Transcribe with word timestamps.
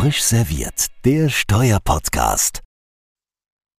Frisch 0.00 0.22
serviert, 0.22 0.86
der 1.04 1.28
Steuerpodcast. 1.28 2.62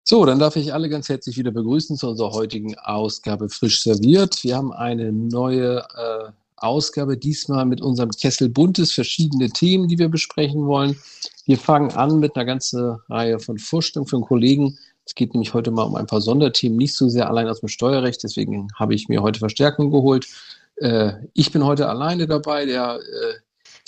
So, 0.05 0.27
dann 0.27 0.39
darf 0.39 0.55
ich 0.55 0.75
alle 0.75 0.91
ganz 0.91 1.09
herzlich 1.09 1.39
wieder 1.39 1.51
begrüßen 1.51 1.97
zu 1.97 2.11
unserer 2.11 2.33
heutigen 2.33 2.79
Ausgabe 2.79 3.49
Frisch 3.49 3.83
serviert. 3.83 4.45
Wir 4.45 4.59
haben 4.59 4.71
eine 4.71 5.13
neue 5.13 5.79
äh, 5.79 6.31
Ausgabe, 6.57 7.17
diesmal 7.17 7.65
mit 7.65 7.81
unserem 7.81 8.11
Kessel 8.11 8.51
Buntes, 8.51 8.93
verschiedene 8.93 9.49
Themen, 9.49 9.89
die 9.89 9.99
wir 9.99 10.11
besprechen 10.11 10.67
wollen. 10.67 10.99
Wir 11.47 11.57
fangen 11.57 11.91
an 11.93 12.21
mit 12.21 12.37
einer 12.37 12.45
ganzen 12.45 12.99
Reihe 13.09 13.39
von 13.39 13.57
Vorstellungen 13.57 14.11
von 14.11 14.21
Kollegen. 14.21 14.77
Es 15.07 15.15
geht 15.15 15.33
nämlich 15.33 15.55
heute 15.55 15.71
mal 15.71 15.85
um 15.85 15.97
ein 15.97 16.07
paar 16.07 16.21
Sonderthemen, 16.21 16.77
nicht 16.77 16.97
so 16.97 17.09
sehr 17.09 17.31
allein 17.31 17.49
aus 17.49 17.61
dem 17.61 17.71
Steuerrecht, 17.71 18.23
deswegen 18.23 18.69
habe 18.79 18.95
ich 18.95 19.09
mir 19.09 19.23
heute 19.23 19.39
Verstärkung 19.39 19.91
geholt. 19.91 20.29
Äh, 20.77 21.13
ich 21.33 21.51
bin 21.51 21.65
heute 21.65 21.89
alleine 21.89 22.27
dabei. 22.27 22.67
Der 22.67 22.97
äh, 22.99 23.39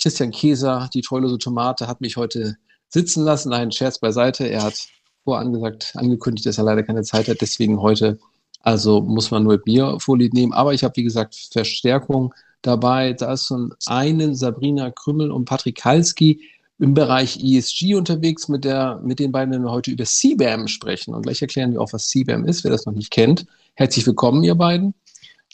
Christian 0.03 0.31
Käser, 0.31 0.89
die 0.93 0.99
treulose 0.99 1.37
Tomate, 1.37 1.87
hat 1.87 2.01
mich 2.01 2.17
heute 2.17 2.57
sitzen 2.89 3.23
lassen. 3.23 3.51
Nein, 3.51 3.71
Scherz 3.71 3.99
beiseite. 3.99 4.45
Er 4.45 4.63
hat 4.63 4.89
vorangesagt, 5.23 5.93
angekündigt, 5.95 6.45
dass 6.45 6.57
er 6.57 6.65
leider 6.65 6.83
keine 6.83 7.03
Zeit 7.03 7.29
hat. 7.29 7.39
Deswegen 7.39 7.81
heute, 7.81 8.19
also 8.59 8.99
muss 8.99 9.31
man 9.31 9.43
nur 9.43 9.53
mit 9.53 9.65
mir 9.65 9.97
Vorlieb 10.01 10.33
nehmen. 10.33 10.51
Aber 10.51 10.73
ich 10.73 10.83
habe, 10.83 10.97
wie 10.97 11.03
gesagt, 11.03 11.47
Verstärkung 11.53 12.33
dabei. 12.61 13.13
Da 13.13 13.31
ist 13.31 13.47
so 13.47 13.69
einen 13.85 14.35
Sabrina 14.35 14.91
Krümmel 14.91 15.31
und 15.31 15.45
Patrick 15.45 15.77
Kalski 15.77 16.41
im 16.79 16.93
Bereich 16.93 17.41
ESG 17.41 17.95
unterwegs, 17.95 18.49
mit, 18.49 18.65
der, 18.65 18.99
mit 19.05 19.19
den 19.19 19.31
beiden 19.31 19.63
wir 19.63 19.71
heute 19.71 19.91
über 19.91 20.03
CBAM 20.03 20.67
sprechen. 20.67 21.13
Und 21.13 21.21
gleich 21.21 21.41
erklären 21.41 21.71
wir 21.71 21.79
auch, 21.79 21.93
was 21.93 22.09
CBAM 22.09 22.43
ist, 22.43 22.65
wer 22.65 22.71
das 22.71 22.85
noch 22.85 22.93
nicht 22.93 23.09
kennt. 23.09 23.45
Herzlich 23.75 24.05
willkommen, 24.05 24.43
ihr 24.43 24.55
beiden. 24.55 24.95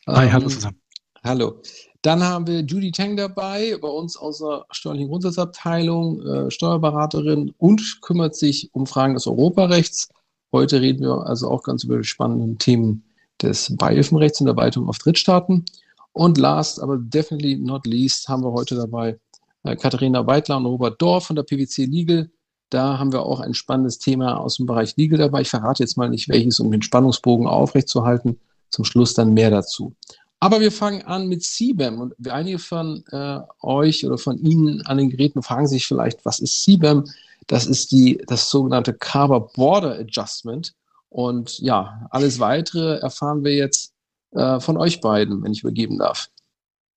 Hi, 0.07 0.25
ähm, 0.25 0.33
hallo 0.33 0.47
zusammen. 0.47 0.81
Hallo. 1.23 1.61
Dann 2.01 2.23
haben 2.23 2.47
wir 2.47 2.61
Judy 2.61 2.91
Tang 2.91 3.17
dabei, 3.17 3.77
bei 3.81 3.89
uns 3.89 4.15
aus 4.15 4.39
der 4.39 4.65
steuerlichen 4.71 5.09
Grundsatzabteilung, 5.09 6.21
äh, 6.25 6.51
Steuerberaterin 6.51 7.53
und 7.57 8.01
kümmert 8.01 8.35
sich 8.37 8.69
um 8.71 8.87
Fragen 8.87 9.15
des 9.15 9.27
Europarechts. 9.27 10.07
Heute 10.53 10.79
reden 10.79 11.01
wir 11.01 11.25
also 11.25 11.51
auch 11.51 11.63
ganz 11.63 11.83
über 11.83 11.97
die 11.97 12.05
spannenden 12.05 12.57
Themen 12.57 13.03
des 13.41 13.75
Beihilfenrechts 13.75 14.39
und 14.39 14.45
der 14.45 14.55
Erweiterung 14.55 14.87
auf 14.87 14.97
Drittstaaten. 14.97 15.65
Und 16.13 16.37
last, 16.37 16.81
aber 16.81 16.97
definitely 16.97 17.57
not 17.57 17.85
least, 17.85 18.29
haben 18.29 18.43
wir 18.43 18.53
heute 18.53 18.75
dabei 18.75 19.19
äh, 19.63 19.75
Katharina 19.75 20.25
Weidler 20.25 20.55
und 20.55 20.67
Robert 20.67 21.01
Dorf 21.01 21.25
von 21.25 21.35
der 21.35 21.43
PwC 21.43 21.83
Legal. 21.83 22.29
Da 22.69 22.97
haben 22.97 23.11
wir 23.11 23.23
auch 23.23 23.41
ein 23.41 23.53
spannendes 23.53 23.99
Thema 23.99 24.37
aus 24.39 24.55
dem 24.55 24.67
Bereich 24.67 24.95
Legal 24.95 25.19
dabei. 25.19 25.41
Ich 25.41 25.49
verrate 25.49 25.83
jetzt 25.83 25.97
mal 25.97 26.09
nicht 26.09 26.29
welches, 26.29 26.61
um 26.61 26.71
den 26.71 26.81
Spannungsbogen 26.81 27.45
aufrechtzuerhalten. 27.45 28.39
Zum 28.69 28.85
Schluss 28.85 29.15
dann 29.15 29.33
mehr 29.33 29.49
dazu. 29.49 29.95
Aber 30.41 30.61
wir 30.61 30.71
fangen 30.71 31.01
an 31.03 31.27
mit 31.27 31.43
CBAM 31.43 31.99
und 31.99 32.29
einige 32.29 32.59
von 32.59 33.03
äh, 33.11 33.39
euch 33.61 34.05
oder 34.05 34.17
von 34.17 34.37
Ihnen 34.37 34.81
an 34.85 34.97
den 34.97 35.09
Geräten 35.09 35.43
fragen 35.43 35.67
sich 35.67 35.85
vielleicht, 35.85 36.25
was 36.25 36.39
ist 36.39 36.63
CBAM? 36.63 37.05
Das 37.47 37.65
ist 37.65 37.91
die, 37.91 38.21
das 38.27 38.49
sogenannte 38.49 38.93
Carver 38.93 39.41
Border 39.41 39.99
Adjustment. 39.99 40.73
Und 41.09 41.59
ja, 41.59 42.07
alles 42.11 42.39
weitere 42.39 42.99
erfahren 42.99 43.43
wir 43.43 43.55
jetzt 43.55 43.93
äh, 44.31 44.59
von 44.59 44.77
euch 44.77 45.01
beiden, 45.01 45.43
wenn 45.43 45.51
ich 45.51 45.61
übergeben 45.61 45.97
darf. 45.97 46.29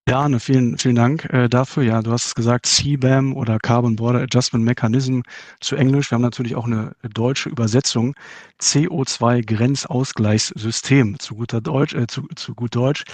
Ja, 0.08 0.28
ne, 0.28 0.40
vielen, 0.40 0.78
vielen 0.78 0.96
Dank 0.96 1.32
äh, 1.32 1.48
dafür. 1.48 1.84
Ja, 1.84 2.02
du 2.02 2.10
hast 2.10 2.26
es 2.26 2.34
gesagt, 2.34 2.66
CBAM 2.66 3.34
oder 3.36 3.58
Carbon 3.58 3.96
Border 3.96 4.20
Adjustment 4.22 4.64
Mechanism 4.64 5.20
zu 5.60 5.76
Englisch. 5.76 6.10
Wir 6.10 6.16
haben 6.16 6.22
natürlich 6.22 6.56
auch 6.56 6.66
eine 6.66 6.94
deutsche 7.14 7.48
Übersetzung. 7.48 8.14
CO2 8.60 9.46
Grenzausgleichssystem 9.46 11.18
zu 11.20 11.36
guter 11.36 11.60
Deutsch, 11.60 11.94
äh, 11.94 12.06
zu, 12.08 12.26
zu 12.34 12.54
gut 12.54 12.74
Deutsch. 12.74 13.04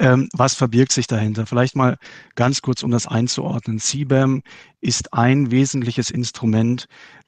Ähm, 0.00 0.30
was 0.32 0.54
verbirgt 0.54 0.92
sich 0.92 1.06
dahinter? 1.06 1.44
Vielleicht 1.44 1.76
mal 1.76 1.98
ganz 2.34 2.62
kurz, 2.62 2.82
um 2.82 2.90
das 2.90 3.06
einzuordnen. 3.06 3.78
CBAM 3.78 4.42
ist 4.80 5.12
ein 5.12 5.50
wesentliches 5.50 6.10
Instrument 6.10 6.86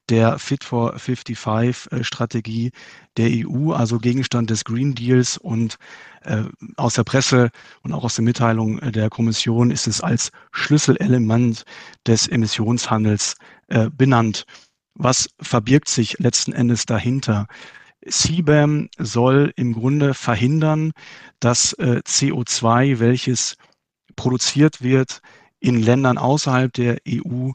der 0.09 0.39
Fit 0.39 0.63
for 0.63 0.95
55-Strategie 0.95 2.71
der 3.15 3.29
EU, 3.29 3.73
also 3.73 3.99
Gegenstand 3.99 4.49
des 4.49 4.65
Green 4.65 4.95
Deals. 4.95 5.37
Und 5.37 5.75
äh, 6.23 6.45
aus 6.75 6.95
der 6.95 7.03
Presse 7.03 7.51
und 7.83 7.93
auch 7.93 8.03
aus 8.03 8.15
der 8.15 8.23
Mitteilung 8.23 8.79
der 8.91 9.11
Kommission 9.11 9.69
ist 9.69 9.85
es 9.85 10.01
als 10.01 10.31
Schlüsselelement 10.51 11.65
des 12.07 12.27
Emissionshandels 12.27 13.35
äh, 13.67 13.91
benannt. 13.91 14.45
Was 14.95 15.29
verbirgt 15.39 15.89
sich 15.89 16.17
letzten 16.17 16.53
Endes 16.53 16.87
dahinter? 16.87 17.45
CBAM 18.09 18.89
soll 18.97 19.53
im 19.55 19.73
Grunde 19.73 20.13
verhindern, 20.13 20.91
dass 21.39 21.73
äh, 21.73 22.01
CO2, 22.05 22.99
welches 22.99 23.55
produziert 24.15 24.81
wird 24.81 25.21
in 25.59 25.81
Ländern 25.81 26.17
außerhalb 26.17 26.73
der 26.73 26.97
EU, 27.07 27.51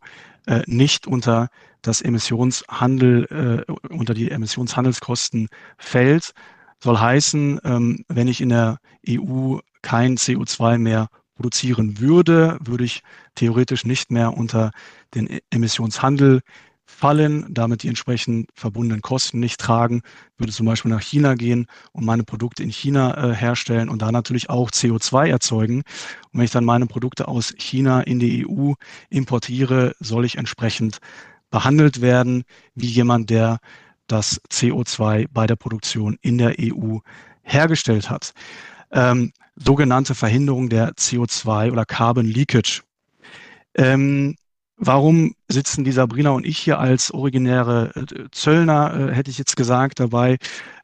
äh, 0.47 0.63
nicht 0.67 1.07
unter 1.07 1.49
das 1.83 2.01
Emissionshandel, 2.01 3.67
äh, 3.69 3.93
unter 3.93 4.15
die 4.15 4.31
Emissionshandelskosten 4.31 5.49
fällt. 5.77 6.33
Soll 6.83 6.99
heißen, 6.99 7.61
ähm, 7.65 8.05
wenn 8.09 8.29
ich 8.29 8.41
in 8.41 8.49
der 8.49 8.79
EU 9.09 9.59
kein 9.83 10.17
CO2 10.17 10.79
mehr 10.79 11.09
produzieren 11.35 12.01
würde, 12.01 12.59
würde 12.61 12.85
ich 12.85 13.03
theoretisch 13.35 13.85
nicht 13.85 14.11
mehr 14.11 14.37
unter 14.37 14.73
den 15.15 15.29
e-, 15.29 15.41
Emissionshandel 15.51 16.41
fallen, 16.89 17.47
damit 17.51 17.83
die 17.83 17.89
entsprechend 17.89 18.49
verbundenen 18.55 19.03
Kosten 19.03 19.39
nicht 19.39 19.61
tragen, 19.61 20.01
würde 20.39 20.53
zum 20.53 20.65
Beispiel 20.67 20.91
nach 20.91 21.03
China 21.03 21.35
gehen 21.35 21.67
und 21.93 22.07
meine 22.07 22.25
Produkte 22.25 22.63
in 22.63 22.71
China 22.71 23.31
äh, 23.31 23.35
herstellen 23.35 23.91
und 23.91 24.01
da 24.01 24.11
natürlich 24.11 24.49
auch 24.49 24.71
CO2 24.71 25.29
erzeugen. 25.29 25.83
Und 26.33 26.39
wenn 26.39 26.45
ich 26.45 26.51
dann 26.51 26.65
meine 26.65 26.87
Produkte 26.87 27.29
aus 27.29 27.55
China 27.59 28.01
in 28.01 28.19
die 28.19 28.47
EU 28.49 28.73
importiere, 29.11 29.95
soll 30.01 30.25
ich 30.25 30.39
entsprechend 30.39 30.99
behandelt 31.51 32.01
werden 32.01 32.45
wie 32.75 32.89
jemand, 32.89 33.29
der 33.29 33.59
das 34.07 34.41
CO2 34.51 35.27
bei 35.31 35.47
der 35.47 35.57
Produktion 35.57 36.17
in 36.23 36.39
der 36.39 36.55
EU 36.59 36.99
hergestellt 37.43 38.09
hat. 38.09 38.33
Ähm, 38.91 39.33
sogenannte 39.57 40.15
Verhinderung 40.15 40.71
der 40.71 40.95
CO2 40.95 41.71
oder 41.71 41.85
Carbon 41.85 42.25
Leakage. 42.25 42.83
Ähm, 43.75 44.37
Warum 44.81 45.35
sitzen 45.49 45.83
die 45.83 45.91
Sabrina 45.91 46.31
und 46.31 46.47
ich 46.47 46.57
hier 46.57 46.79
als 46.79 47.11
originäre 47.11 47.91
äh, 47.97 48.29
Zöllner, 48.31 49.11
äh, 49.11 49.13
hätte 49.13 49.29
ich 49.29 49.37
jetzt 49.37 49.57
gesagt, 49.57 49.99
dabei? 49.99 50.39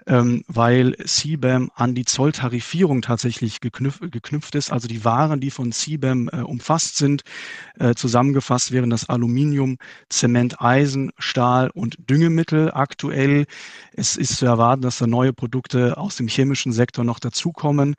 Ähm, 0.06 0.44
weil 0.48 0.96
CBAM 0.96 1.70
an 1.74 1.94
die 1.94 2.04
Zolltarifierung 2.04 3.00
tatsächlich 3.00 3.60
geknüpft, 3.60 4.02
geknüpft 4.12 4.54
ist. 4.56 4.70
Also 4.70 4.86
die 4.86 5.04
Waren, 5.04 5.40
die 5.40 5.50
von 5.50 5.72
CBAM 5.72 6.28
äh, 6.28 6.40
umfasst 6.40 6.96
sind, 6.96 7.22
zusammengefasst 7.96 8.70
wären 8.70 8.90
das 8.90 9.08
Aluminium, 9.08 9.78
Zement, 10.08 10.60
Eisen, 10.60 11.10
Stahl 11.18 11.70
und 11.70 11.96
Düngemittel 12.08 12.70
aktuell. 12.72 13.46
Es 13.92 14.16
ist 14.16 14.36
zu 14.36 14.46
erwarten, 14.46 14.82
dass 14.82 14.98
da 14.98 15.08
neue 15.08 15.32
Produkte 15.32 15.96
aus 15.96 16.16
dem 16.16 16.28
chemischen 16.28 16.72
Sektor 16.72 17.04
noch 17.04 17.18
dazukommen. 17.18 17.96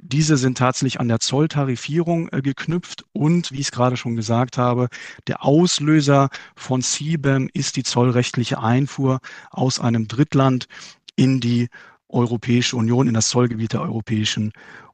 Diese 0.00 0.36
sind 0.36 0.58
tatsächlich 0.58 1.00
an 1.00 1.08
der 1.08 1.18
Zolltarifierung 1.18 2.28
äh, 2.28 2.40
geknüpft 2.40 3.04
und, 3.12 3.50
wie 3.50 3.56
ich 3.56 3.66
es 3.66 3.72
gerade 3.72 3.96
schon 3.96 4.14
gesagt 4.14 4.56
habe, 4.56 4.88
der 5.26 5.44
Auslöser 5.44 6.28
von 6.54 6.82
CBAM 6.82 7.48
ist 7.52 7.76
die 7.76 7.82
zollrechtliche 7.82 8.62
Einfuhr 8.62 9.18
aus 9.50 9.80
einem 9.80 10.06
Drittland 10.06 10.68
in 11.16 11.40
die 11.40 11.68
Europäische 12.08 12.76
Union, 12.76 13.08
in 13.08 13.14
das 13.14 13.28
Zollgebiet 13.28 13.72
der 13.72 13.82
Europäischen 13.82 14.52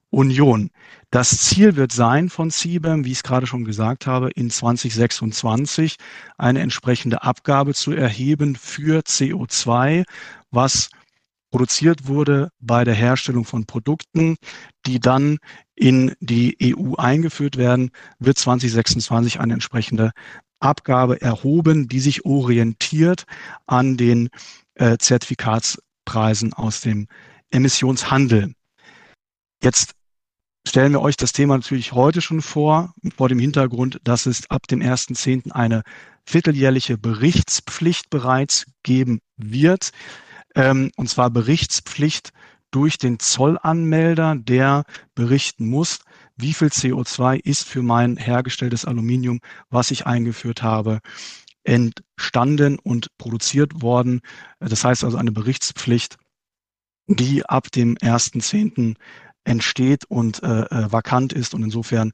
Union. 0.08 0.70
Das 1.10 1.36
Ziel 1.38 1.76
wird 1.76 1.92
sein 1.92 2.30
von 2.30 2.50
CBAM, 2.50 3.04
wie 3.04 3.12
ich 3.12 3.18
es 3.18 3.22
gerade 3.22 3.46
schon 3.46 3.64
gesagt 3.64 4.06
habe, 4.06 4.30
in 4.30 4.48
2026 4.48 5.96
eine 6.38 6.60
entsprechende 6.60 7.22
Abgabe 7.22 7.74
zu 7.74 7.92
erheben 7.92 8.56
für 8.56 9.00
CO2, 9.00 10.04
was 10.50 10.88
produziert 11.54 12.08
wurde 12.08 12.50
bei 12.58 12.82
der 12.82 12.94
Herstellung 12.94 13.44
von 13.44 13.64
Produkten, 13.64 14.34
die 14.86 14.98
dann 14.98 15.38
in 15.76 16.12
die 16.18 16.56
EU 16.60 16.96
eingeführt 16.96 17.56
werden, 17.56 17.92
wird 18.18 18.38
2026 18.38 19.38
eine 19.38 19.52
entsprechende 19.52 20.10
Abgabe 20.58 21.22
erhoben, 21.22 21.86
die 21.86 22.00
sich 22.00 22.24
orientiert 22.24 23.22
an 23.66 23.96
den 23.96 24.30
äh, 24.74 24.98
Zertifikatspreisen 24.98 26.54
aus 26.54 26.80
dem 26.80 27.06
Emissionshandel. 27.52 28.54
Jetzt 29.62 29.92
stellen 30.66 30.90
wir 30.90 31.02
euch 31.02 31.16
das 31.16 31.32
Thema 31.32 31.56
natürlich 31.56 31.92
heute 31.92 32.20
schon 32.20 32.42
vor, 32.42 32.94
vor 33.16 33.28
dem 33.28 33.38
Hintergrund, 33.38 34.00
dass 34.02 34.26
es 34.26 34.50
ab 34.50 34.66
dem 34.66 34.80
1.10. 34.80 35.52
eine 35.52 35.84
vierteljährliche 36.26 36.98
Berichtspflicht 36.98 38.10
bereits 38.10 38.66
geben 38.82 39.20
wird 39.36 39.92
ähm, 40.54 40.90
und 40.96 41.08
zwar 41.08 41.30
Berichtspflicht 41.30 42.32
durch 42.70 42.98
den 42.98 43.18
Zollanmelder, 43.18 44.34
der 44.36 44.84
berichten 45.14 45.68
muss, 45.68 46.00
wie 46.36 46.52
viel 46.52 46.68
CO2 46.68 47.38
ist 47.38 47.64
für 47.64 47.82
mein 47.82 48.16
hergestelltes 48.16 48.84
Aluminium, 48.84 49.40
was 49.70 49.92
ich 49.92 50.06
eingeführt 50.06 50.62
habe, 50.62 50.98
entstanden 51.62 52.78
und 52.78 53.16
produziert 53.16 53.82
worden. 53.82 54.20
Das 54.58 54.84
heißt 54.84 55.04
also 55.04 55.16
eine 55.16 55.32
Berichtspflicht, 55.32 56.16
die 57.06 57.46
ab 57.46 57.70
dem 57.70 57.94
1.10. 57.96 58.96
entsteht 59.44 60.04
und 60.06 60.42
äh, 60.42 60.62
äh, 60.62 60.92
vakant 60.92 61.32
ist 61.32 61.54
und 61.54 61.62
insofern 61.62 62.12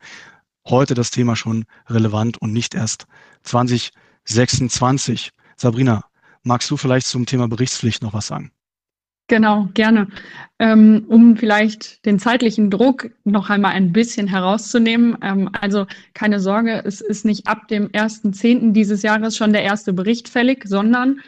heute 0.68 0.94
das 0.94 1.10
Thema 1.10 1.36
schon 1.36 1.64
relevant 1.88 2.38
und 2.38 2.52
nicht 2.52 2.74
erst 2.74 3.06
20 3.44 3.92
26. 4.24 5.30
Sabrina, 5.56 6.04
magst 6.42 6.70
du 6.70 6.76
vielleicht 6.76 7.06
zum 7.06 7.26
Thema 7.26 7.48
Berichtspflicht 7.48 8.02
noch 8.02 8.14
was 8.14 8.26
sagen? 8.26 8.52
Genau, 9.30 9.68
gerne. 9.74 10.08
Ähm, 10.58 11.04
um 11.06 11.36
vielleicht 11.36 12.04
den 12.04 12.18
zeitlichen 12.18 12.68
Druck 12.68 13.10
noch 13.22 13.48
einmal 13.48 13.74
ein 13.74 13.92
bisschen 13.92 14.26
herauszunehmen. 14.26 15.16
Ähm, 15.22 15.48
also 15.60 15.86
keine 16.14 16.40
Sorge, 16.40 16.82
es 16.84 17.00
ist 17.00 17.24
nicht 17.24 17.46
ab 17.46 17.68
dem 17.68 17.88
1.10. 17.90 18.72
dieses 18.72 19.02
Jahres 19.02 19.36
schon 19.36 19.52
der 19.52 19.62
erste 19.62 19.92
Bericht 19.92 20.28
fällig, 20.28 20.64
sondern 20.66 21.20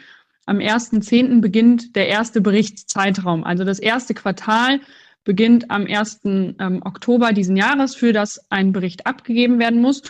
am 0.45 0.57
1.10. 0.57 1.39
beginnt 1.39 1.95
der 1.95 2.09
erste 2.09 2.41
Berichtszeitraum. 2.41 3.45
Also 3.45 3.63
das 3.63 3.79
erste 3.79 4.13
Quartal 4.13 4.81
beginnt 5.23 5.71
am 5.71 5.85
1. 5.87 6.19
Ähm, 6.25 6.81
Oktober 6.83 7.31
diesen 7.31 7.55
Jahres, 7.55 7.95
für 7.95 8.11
das 8.11 8.51
ein 8.51 8.73
Bericht 8.73 9.07
abgegeben 9.07 9.59
werden 9.59 9.81
muss. 9.81 10.01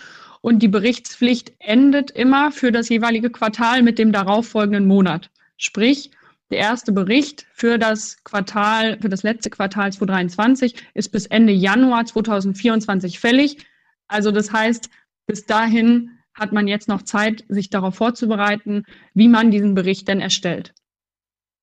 Und 0.44 0.60
die 0.60 0.68
Berichtspflicht 0.68 1.54
endet 1.60 2.12
immer 2.12 2.52
für 2.52 2.74
das 2.74 2.90
jeweilige 2.90 3.30
Quartal 3.30 3.82
mit 3.82 3.98
dem 3.98 4.12
darauffolgenden 4.12 4.86
Monat. 4.86 5.32
Sprich, 5.56 6.12
der 6.52 6.58
erste 6.58 6.92
Bericht 6.92 7.48
für 7.54 7.78
das 7.78 8.22
Quartal, 8.26 9.00
für 9.00 9.08
das 9.08 9.24
letzte 9.24 9.50
Quartal 9.50 9.94
2023 9.94 10.76
ist 10.96 11.14
bis 11.14 11.28
Ende 11.28 11.54
Januar 11.54 12.06
2024 12.06 13.22
fällig. 13.22 13.66
Also 14.10 14.32
das 14.32 14.52
heißt, 14.52 14.90
bis 15.28 15.46
dahin 15.46 16.12
hat 16.34 16.52
man 16.52 16.68
jetzt 16.68 16.90
noch 16.90 17.04
Zeit, 17.04 17.46
sich 17.48 17.70
darauf 17.70 17.96
vorzubereiten, 17.96 18.84
wie 19.14 19.30
man 19.30 19.50
diesen 19.50 19.76
Bericht 19.76 20.10
denn 20.10 20.20
erstellt. 20.20 20.74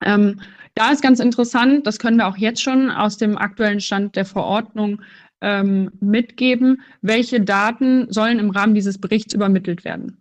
Ähm, 0.02 0.40
da 0.74 0.90
ist 0.90 1.02
ganz 1.02 1.20
interessant, 1.20 1.86
das 1.86 1.98
können 1.98 2.16
wir 2.16 2.28
auch 2.28 2.38
jetzt 2.38 2.62
schon 2.62 2.90
aus 2.90 3.18
dem 3.18 3.36
aktuellen 3.36 3.80
Stand 3.80 4.16
der 4.16 4.24
Verordnung 4.24 5.02
ähm, 5.40 5.90
mitgeben, 6.00 6.82
welche 7.02 7.40
Daten 7.40 8.12
sollen 8.12 8.38
im 8.38 8.50
Rahmen 8.50 8.74
dieses 8.74 8.98
Berichts 8.98 9.34
übermittelt 9.34 9.84
werden. 9.84 10.18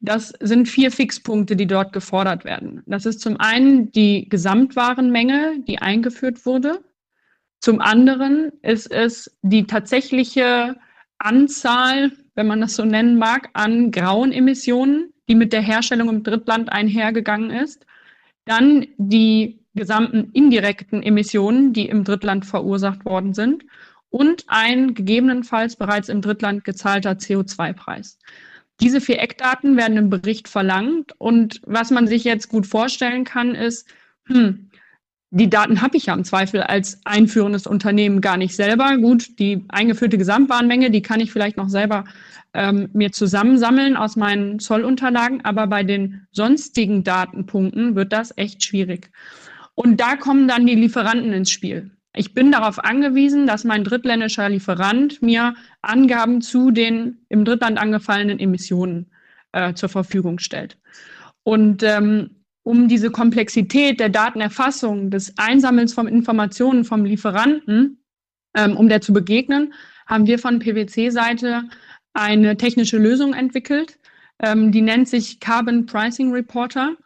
Das 0.00 0.32
sind 0.40 0.68
vier 0.68 0.90
Fixpunkte, 0.90 1.56
die 1.56 1.66
dort 1.66 1.92
gefordert 1.92 2.44
werden. 2.44 2.82
Das 2.86 3.04
ist 3.04 3.20
zum 3.20 3.38
einen 3.38 3.92
die 3.92 4.28
Gesamtwarenmenge, 4.28 5.62
die 5.68 5.78
eingeführt 5.78 6.46
wurde. 6.46 6.82
Zum 7.60 7.80
anderen 7.80 8.50
ist 8.62 8.90
es 8.90 9.36
die 9.42 9.66
tatsächliche 9.66 10.76
Anzahl, 11.18 12.12
wenn 12.34 12.46
man 12.46 12.62
das 12.62 12.76
so 12.76 12.84
nennen 12.86 13.18
mag, 13.18 13.50
an 13.52 13.90
grauen 13.90 14.32
Emissionen, 14.32 15.12
die 15.28 15.34
mit 15.34 15.52
der 15.52 15.60
Herstellung 15.60 16.08
im 16.08 16.22
Drittland 16.22 16.72
einhergegangen 16.72 17.50
ist. 17.50 17.84
Dann 18.46 18.86
die 18.96 19.60
gesamten 19.74 20.30
indirekten 20.32 21.02
Emissionen, 21.02 21.74
die 21.74 21.88
im 21.88 22.04
Drittland 22.04 22.46
verursacht 22.46 23.04
worden 23.04 23.34
sind. 23.34 23.64
Und 24.10 24.44
ein 24.48 24.94
gegebenenfalls 24.94 25.76
bereits 25.76 26.08
im 26.08 26.20
Drittland 26.20 26.64
gezahlter 26.64 27.12
CO2-Preis. 27.12 28.18
Diese 28.80 29.00
vier 29.00 29.20
Eckdaten 29.20 29.76
werden 29.76 29.96
im 29.96 30.10
Bericht 30.10 30.48
verlangt. 30.48 31.14
Und 31.18 31.60
was 31.64 31.90
man 31.90 32.06
sich 32.06 32.24
jetzt 32.24 32.48
gut 32.48 32.66
vorstellen 32.66 33.24
kann, 33.24 33.54
ist, 33.54 33.88
hm, 34.26 34.70
die 35.32 35.48
Daten 35.48 35.80
habe 35.80 35.96
ich 35.96 36.06
ja 36.06 36.14
im 36.14 36.24
Zweifel 36.24 36.62
als 36.62 37.00
einführendes 37.04 37.66
Unternehmen 37.66 38.20
gar 38.20 38.36
nicht 38.36 38.56
selber. 38.56 38.96
Gut, 38.96 39.38
die 39.38 39.64
eingeführte 39.68 40.18
Gesamtwarenmenge, 40.18 40.90
die 40.90 41.02
kann 41.02 41.20
ich 41.20 41.30
vielleicht 41.30 41.56
noch 41.56 41.68
selber 41.68 42.04
ähm, 42.52 42.88
mir 42.92 43.12
zusammensammeln 43.12 43.96
aus 43.96 44.16
meinen 44.16 44.58
Zollunterlagen, 44.58 45.44
aber 45.44 45.68
bei 45.68 45.84
den 45.84 46.26
sonstigen 46.32 47.04
Datenpunkten 47.04 47.94
wird 47.94 48.12
das 48.12 48.36
echt 48.36 48.64
schwierig. 48.64 49.10
Und 49.76 50.00
da 50.00 50.16
kommen 50.16 50.48
dann 50.48 50.66
die 50.66 50.74
Lieferanten 50.74 51.32
ins 51.32 51.52
Spiel. 51.52 51.92
Ich 52.14 52.34
bin 52.34 52.50
darauf 52.50 52.78
angewiesen, 52.82 53.46
dass 53.46 53.64
mein 53.64 53.84
drittländischer 53.84 54.48
Lieferant 54.48 55.22
mir 55.22 55.54
Angaben 55.80 56.40
zu 56.40 56.70
den 56.70 57.24
im 57.28 57.44
Drittland 57.44 57.78
angefallenen 57.78 58.40
Emissionen 58.40 59.12
äh, 59.52 59.74
zur 59.74 59.88
Verfügung 59.88 60.40
stellt. 60.40 60.76
Und 61.44 61.82
ähm, 61.82 62.42
um 62.62 62.88
diese 62.88 63.10
Komplexität 63.10 64.00
der 64.00 64.08
Datenerfassung, 64.08 65.10
des 65.10 65.34
Einsammelns 65.38 65.94
von 65.94 66.08
Informationen 66.08 66.84
vom 66.84 67.04
Lieferanten, 67.04 68.02
ähm, 68.54 68.76
um 68.76 68.88
der 68.88 69.00
zu 69.00 69.12
begegnen, 69.12 69.72
haben 70.06 70.26
wir 70.26 70.38
von 70.38 70.58
PwC-Seite 70.58 71.64
eine 72.12 72.56
technische 72.56 72.98
Lösung 72.98 73.34
entwickelt. 73.34 73.98
Ähm, 74.40 74.72
die 74.72 74.82
nennt 74.82 75.08
sich 75.08 75.38
Carbon 75.38 75.86
Pricing 75.86 76.32
Reporter. 76.32 76.96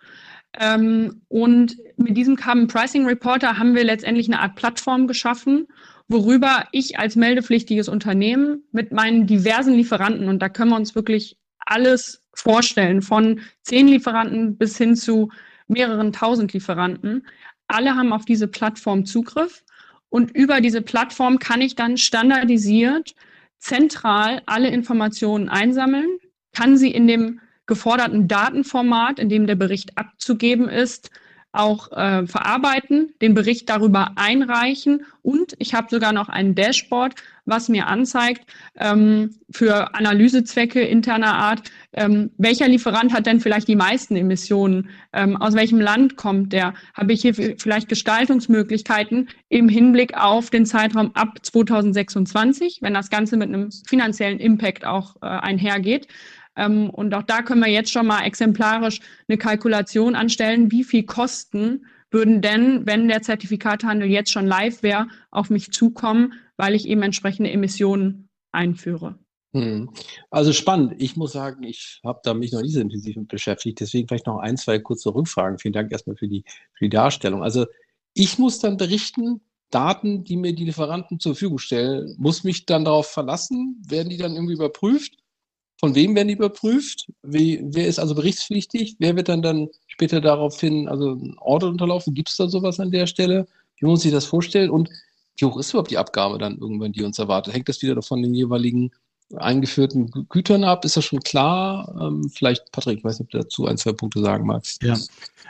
Ähm, 0.59 1.23
und 1.29 1.77
mit 1.97 2.17
diesem 2.17 2.37
Carbon 2.37 2.69
Pricing 2.69 3.07
Reporter 3.07 3.59
haben 3.59 3.75
wir 3.75 3.85
letztendlich 3.85 4.29
eine 4.29 4.41
Art 4.41 4.55
Plattform 4.55 5.07
geschaffen, 5.07 5.67
worüber 6.09 6.65
ich 6.73 6.99
als 6.99 7.17
meldepflichtiges 7.17 7.89
Unternehmen 7.89 8.65
mit 8.73 8.93
meinen 8.93 9.27
diversen 9.27 9.75
Lieferanten, 9.75 10.29
und 10.29 10.41
da 10.41 10.49
können 10.49 10.71
wir 10.71 10.77
uns 10.77 10.95
wirklich 10.95 11.37
alles 11.59 12.23
vorstellen, 12.35 13.03
von 13.03 13.41
zehn 13.63 13.89
Lieferanten 13.89 14.57
bis 14.57 14.77
hin 14.77 14.97
zu 14.97 15.31
mehreren 15.67 16.13
tausend 16.13 16.53
Lieferanten, 16.53 17.27
alle 17.69 17.97
haben 17.97 18.13
auf 18.13 18.25
diese 18.25 18.49
Plattform 18.49 19.07
Zugriff. 19.07 19.65
Und 20.11 20.31
über 20.31 20.61
diese 20.61 20.83
Plattform 20.83 21.39
kann 21.39 21.61
ich 21.61 21.75
dann 21.75 21.97
standardisiert 21.97 23.15
zentral 23.59 24.43
alle 24.47 24.69
Informationen 24.69 25.49
einsammeln, 25.49 26.19
kann 26.53 26.77
sie 26.77 26.91
in 26.91 27.09
dem 27.09 27.41
geforderten 27.67 28.29
Datenformat, 28.29 29.19
in 29.19 29.29
dem 29.29 29.47
der 29.47 29.57
Bericht 29.57 29.97
abzugeben 29.97 30.69
ist, 30.69 31.11
auch 31.55 31.93
äh, 31.93 32.27
verarbeiten, 32.27 33.15
den 33.23 33.35
Bericht 33.35 33.71
darüber 33.71 34.13
einreichen 34.17 35.07
und 35.23 35.55
ich 35.59 35.73
habe 35.73 35.87
sogar 35.89 36.13
noch 36.13 36.29
ein 36.29 36.55
Dashboard, 36.55 37.15
was 37.45 37.69
mir 37.69 37.87
anzeigt 37.87 38.43
ähm, 38.77 39.37
für 39.51 39.95
Analysezwecke 39.95 40.81
interner 40.81 41.35
Art, 41.35 41.63
ähm, 41.93 42.31
welcher 42.39 42.67
Lieferant 42.67 43.13
hat 43.13 43.27
denn 43.27 43.41
vielleicht 43.41 43.69
die 43.69 43.77
meisten 43.77 44.17
Emissionen, 44.17 44.91
ähm, 45.13 45.37
aus 45.37 45.55
welchem 45.55 45.81
Land 45.81 46.17
kommt 46.17 46.53
der, 46.53 46.75
habe 46.95 47.13
ich 47.13 47.23
hier 47.23 47.35
vielleicht 47.35 47.89
Gestaltungsmöglichkeiten 47.89 49.29
im 49.49 49.69
Hinblick 49.69 50.15
auf 50.17 50.51
den 50.51 50.67
Zeitraum 50.67 51.13
ab 51.15 51.39
2026, 51.41 52.79
wenn 52.83 52.95
das 52.95 53.11
Ganze 53.11 53.37
mit 53.37 53.49
einem 53.49 53.71
finanziellen 53.87 54.41
Impact 54.41 54.85
auch 54.85 55.17
äh, 55.23 55.27
einhergeht. 55.27 56.09
Ähm, 56.57 56.91
und 56.91 57.15
auch 57.15 57.23
da 57.23 57.43
können 57.43 57.61
wir 57.61 57.71
jetzt 57.71 57.93
schon 57.93 58.07
mal 58.07 58.25
exemplarisch 58.25 59.01
eine 59.29 59.39
Kalkulation 59.39 60.15
anstellen, 60.15 60.71
wie 60.71 60.85
viel 60.85 61.05
Kosten 61.05 61.87
würden 62.11 62.41
denn, 62.41 62.87
wenn 62.87 63.09
der 63.09 63.23
Zertifikatehandel 63.23 64.09
jetzt 64.09 64.31
schon 64.31 64.47
live 64.47 64.83
wäre, 64.83 65.09
auf 65.31 65.51
mich 65.51 65.73
zukommen, 65.73 66.35
weil 66.57 66.75
ich 66.75 66.87
eben 66.87 67.03
entsprechende 67.03 67.51
Emissionen 67.51 68.29
einführe. 68.53 69.19
Hm. 69.53 69.91
Also 70.31 70.53
spannend. 70.53 70.95
Ich 70.99 71.17
muss 71.17 71.33
sagen, 71.33 71.63
ich 71.63 72.01
habe 72.05 72.21
da 72.25 72.35
mich 72.35 72.53
noch 72.53 72.63
nie 72.63 72.71
so 72.71 72.81
intensiv 72.81 73.17
mit 73.17 73.29
beschäftigt. 73.29 73.81
Deswegen 73.81 74.09
vielleicht 74.09 74.27
noch 74.27 74.39
ein, 74.39 74.57
zwei 74.57 74.79
kurze 74.79 75.15
Rückfragen. 75.15 75.59
Vielen 75.59 75.75
Dank 75.75 75.93
erstmal 75.93 76.17
für 76.17 76.29
die, 76.29 76.45
für 76.73 76.87
die 76.87 76.91
Darstellung. 76.91 77.43
Also 77.43 77.67
ich 78.15 78.39
muss 78.39 78.59
dann 78.59 78.77
berichten, 78.77 79.41
Daten, 79.71 80.23
die 80.23 80.37
mir 80.37 80.55
die 80.55 80.65
Lieferanten 80.65 81.19
zur 81.19 81.35
Verfügung 81.35 81.59
stellen, 81.59 82.15
muss 82.19 82.45
mich 82.45 82.67
dann 82.67 82.85
darauf 82.85 83.07
verlassen? 83.07 83.83
Werden 83.89 84.11
die 84.11 84.17
dann 84.17 84.35
irgendwie 84.35 84.55
überprüft? 84.55 85.15
Von 85.81 85.95
wem 85.95 86.15
werden 86.15 86.29
die 86.29 86.35
überprüft? 86.35 87.07
Wie, 87.23 87.61
wer 87.63 87.87
ist 87.87 87.99
also 87.99 88.15
berichtspflichtig? 88.15 88.97
Wer 88.99 89.17
wird 89.17 89.29
dann, 89.29 89.43
dann 89.43 89.69
später 89.87 90.21
daraufhin, 90.21 90.89
also 90.89 91.19
Audit 91.39 91.71
unterlaufen? 91.71 92.15
Gibt 92.15 92.31
es 92.31 92.37
da 92.37 92.49
sowas 92.49 92.81
an 92.81 92.91
der 92.91 93.07
Stelle? 93.07 93.47
Wie 93.79 93.87
muss 93.87 94.05
ich 94.05 94.13
das 94.13 94.25
vorstellen? 94.25 94.71
Und 94.71 94.89
wie 95.37 95.45
hoch 95.47 95.59
ist 95.59 95.71
überhaupt 95.71 95.91
die 95.91 95.99
Abgabe 95.99 96.39
dann 96.39 96.59
irgendwann, 96.59 96.93
die 96.93 97.03
uns 97.03 97.19
erwartet? 97.19 97.55
Hängt 97.55 97.69
das 97.69 97.83
wieder 97.83 98.01
von 98.03 98.23
den 98.23 98.35
jeweiligen 98.35 98.93
eingeführten 99.37 100.11
Gütern 100.29 100.65
ab? 100.65 100.85
Ist 100.85 100.97
das 100.97 101.05
schon 101.05 101.21
klar? 101.21 101.95
Ähm, 102.01 102.31
vielleicht, 102.35 102.71
Patrick, 102.73 102.99
ich 102.99 103.05
weiß 103.05 103.19
nicht, 103.19 103.27
ob 103.27 103.31
du 103.31 103.39
dazu 103.39 103.67
ein, 103.67 103.79
zwei 103.79 103.93
Punkte 103.93 104.21
sagen 104.21 104.47
magst. 104.47 104.83
Ja, 104.83 104.97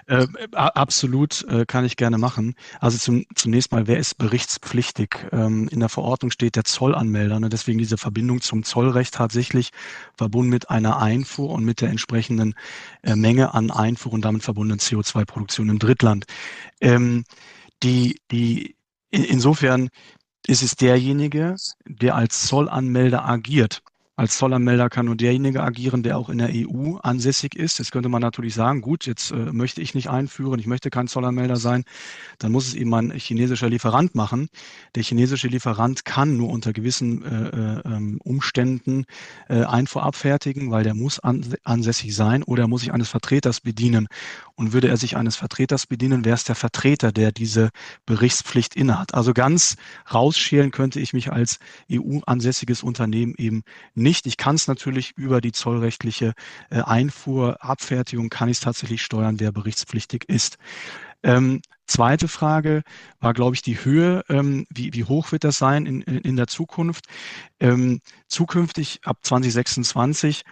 äh, 0.07 0.27
absolut 0.53 1.45
äh, 1.49 1.65
kann 1.67 1.85
ich 1.85 1.97
gerne 1.97 2.19
machen. 2.19 2.55
Also 2.81 2.99
zum, 2.99 3.25
zunächst 3.35 3.73
mal, 3.73 3.87
wer 3.87 3.99
ist 3.99 4.19
berichtspflichtig? 4.19 5.27
Ähm, 5.33 5.69
in 5.69 5.81
der 5.81 5.89
Verordnung 5.89 6.31
steht 6.31 6.57
der 6.57 6.65
Zollanmelder. 6.65 7.41
Ne? 7.41 7.49
Deswegen 7.49 7.79
diese 7.79 7.97
Verbindung 7.97 8.41
zum 8.41 8.65
Zollrecht 8.65 9.15
tatsächlich 9.15 9.71
verbunden 10.17 10.51
mit 10.51 10.71
einer 10.71 10.99
Einfuhr 10.99 11.51
und 11.51 11.65
mit 11.65 11.81
der 11.81 11.91
entsprechenden 11.91 12.55
äh, 13.03 13.17
Menge 13.17 13.55
an 13.55 13.71
Einfuhr 13.71 14.13
und 14.13 14.25
damit 14.25 14.43
verbundenen 14.43 14.79
CO2-Produktion 14.79 15.69
im 15.69 15.79
Drittland. 15.79 16.27
Ähm, 16.81 17.25
die, 17.83 18.21
die, 18.31 18.77
insofern 19.11 19.89
ist 20.47 20.63
es 20.63 20.77
derjenige, 20.77 21.57
der 21.87 22.15
als 22.15 22.47
Zollanmelder 22.47 23.25
agiert. 23.25 23.83
Als 24.17 24.39
Zollanmelder 24.39 24.91
kann 24.91 25.07
nur 25.07 25.17
derjenige 25.17 25.61
agieren, 25.65 26.05
der 26.05 26.17
auch 26.19 26.29
in 26.29 26.39
der 26.39 26.51
EU 26.53 26.99
ansässig 26.99 27.57
ist. 27.57 27.81
Jetzt 27.81 27.91
könnte 27.91 28.09
man 28.09 28.23
natürlich 28.23 28.55
sagen, 28.55 28.81
gut, 28.81 29.07
jetzt 29.07 29.33
äh, 29.33 29.53
möchte 29.53 29.81
ich 29.81 29.97
nicht 29.97 30.09
einführen, 30.09 30.61
ich 30.61 30.69
möchte 30.69 30.89
kein 30.89 31.09
Zollanmelder 31.09 31.57
sein, 31.57 31.83
dann 32.39 32.53
muss 32.53 32.69
es 32.69 32.75
eben 32.75 32.95
ein 32.95 33.11
chinesischer 33.11 33.69
Lieferant 33.69 34.15
machen. 34.15 34.51
Der 34.95 35.03
chinesische 35.03 35.49
Lieferant 35.49 36.05
kann 36.05 36.37
nur 36.37 36.51
unter 36.51 36.73
gewissen 36.73 37.25
äh, 37.25 37.49
äh, 37.49 37.81
ähm, 37.87 38.21
Umständen 38.23 39.05
äh, 39.49 39.65
Einfuhr 39.65 40.05
abfertigen, 40.05 40.71
weil 40.71 40.85
der 40.85 40.95
muss 40.95 41.19
an, 41.19 41.45
ansässig 41.65 42.15
sein 42.15 42.45
oder 42.45 42.69
muss 42.69 42.83
sich 42.83 42.93
eines 42.93 43.09
Vertreters 43.09 43.63
bedienen. 43.63 44.07
Und 44.55 44.73
würde 44.73 44.87
er 44.87 44.97
sich 44.97 45.17
eines 45.17 45.35
Vertreters 45.35 45.89
bedienen, 45.89 46.25
wäre 46.25 46.37
es 46.37 46.45
der 46.45 46.55
Vertreter, 46.55 47.11
der 47.11 47.33
diese 47.33 47.71
Berichtspflicht 48.07 48.77
innehat. 48.77 49.13
Also 49.13 49.35
ganz 49.35 49.75
rausschälen 50.13 50.71
könnte 50.71 51.01
ich 51.01 51.13
mich 51.13 51.33
als 51.33 51.59
EU-ansässiges 51.91 52.85
Unternehmen 52.85 53.35
eben 53.37 53.65
nicht. 53.97 54.04
Ich 54.07 54.37
kann 54.37 54.57
es 54.57 54.69
natürlich 54.69 55.13
über 55.17 55.41
die 55.41 55.53
zollrechtliche 55.53 56.35
äh, 56.71 56.81
Einfuhr, 56.81 57.63
Abfertigung, 57.63 58.29
kann 58.29 58.49
ich 58.49 58.59
es 58.59 58.61
tatsächlich 58.61 59.03
steuern, 59.03 59.37
der 59.37 59.53
berichtspflichtig 59.53 60.25
ist. 60.29 60.59
Ähm, 61.23 61.63
zweite 61.87 62.29
Frage 62.29 62.83
war, 63.21 63.33
glaube 63.33 63.55
ich, 63.55 63.63
die 63.63 63.85
Höhe. 63.85 64.23
Ähm, 64.29 64.67
wie, 64.71 64.93
wie 64.93 65.05
hoch 65.05 65.33
wird 65.33 65.45
das 65.45 65.57
sein 65.57 65.87
in, 65.87 66.03
in, 66.03 66.19
in 66.19 66.37
der 66.37 66.47
Zukunft? 66.47 67.07
Ähm, 67.61 68.01
zukünftig 68.29 69.01
ab 69.05 69.19
2026 69.23 70.43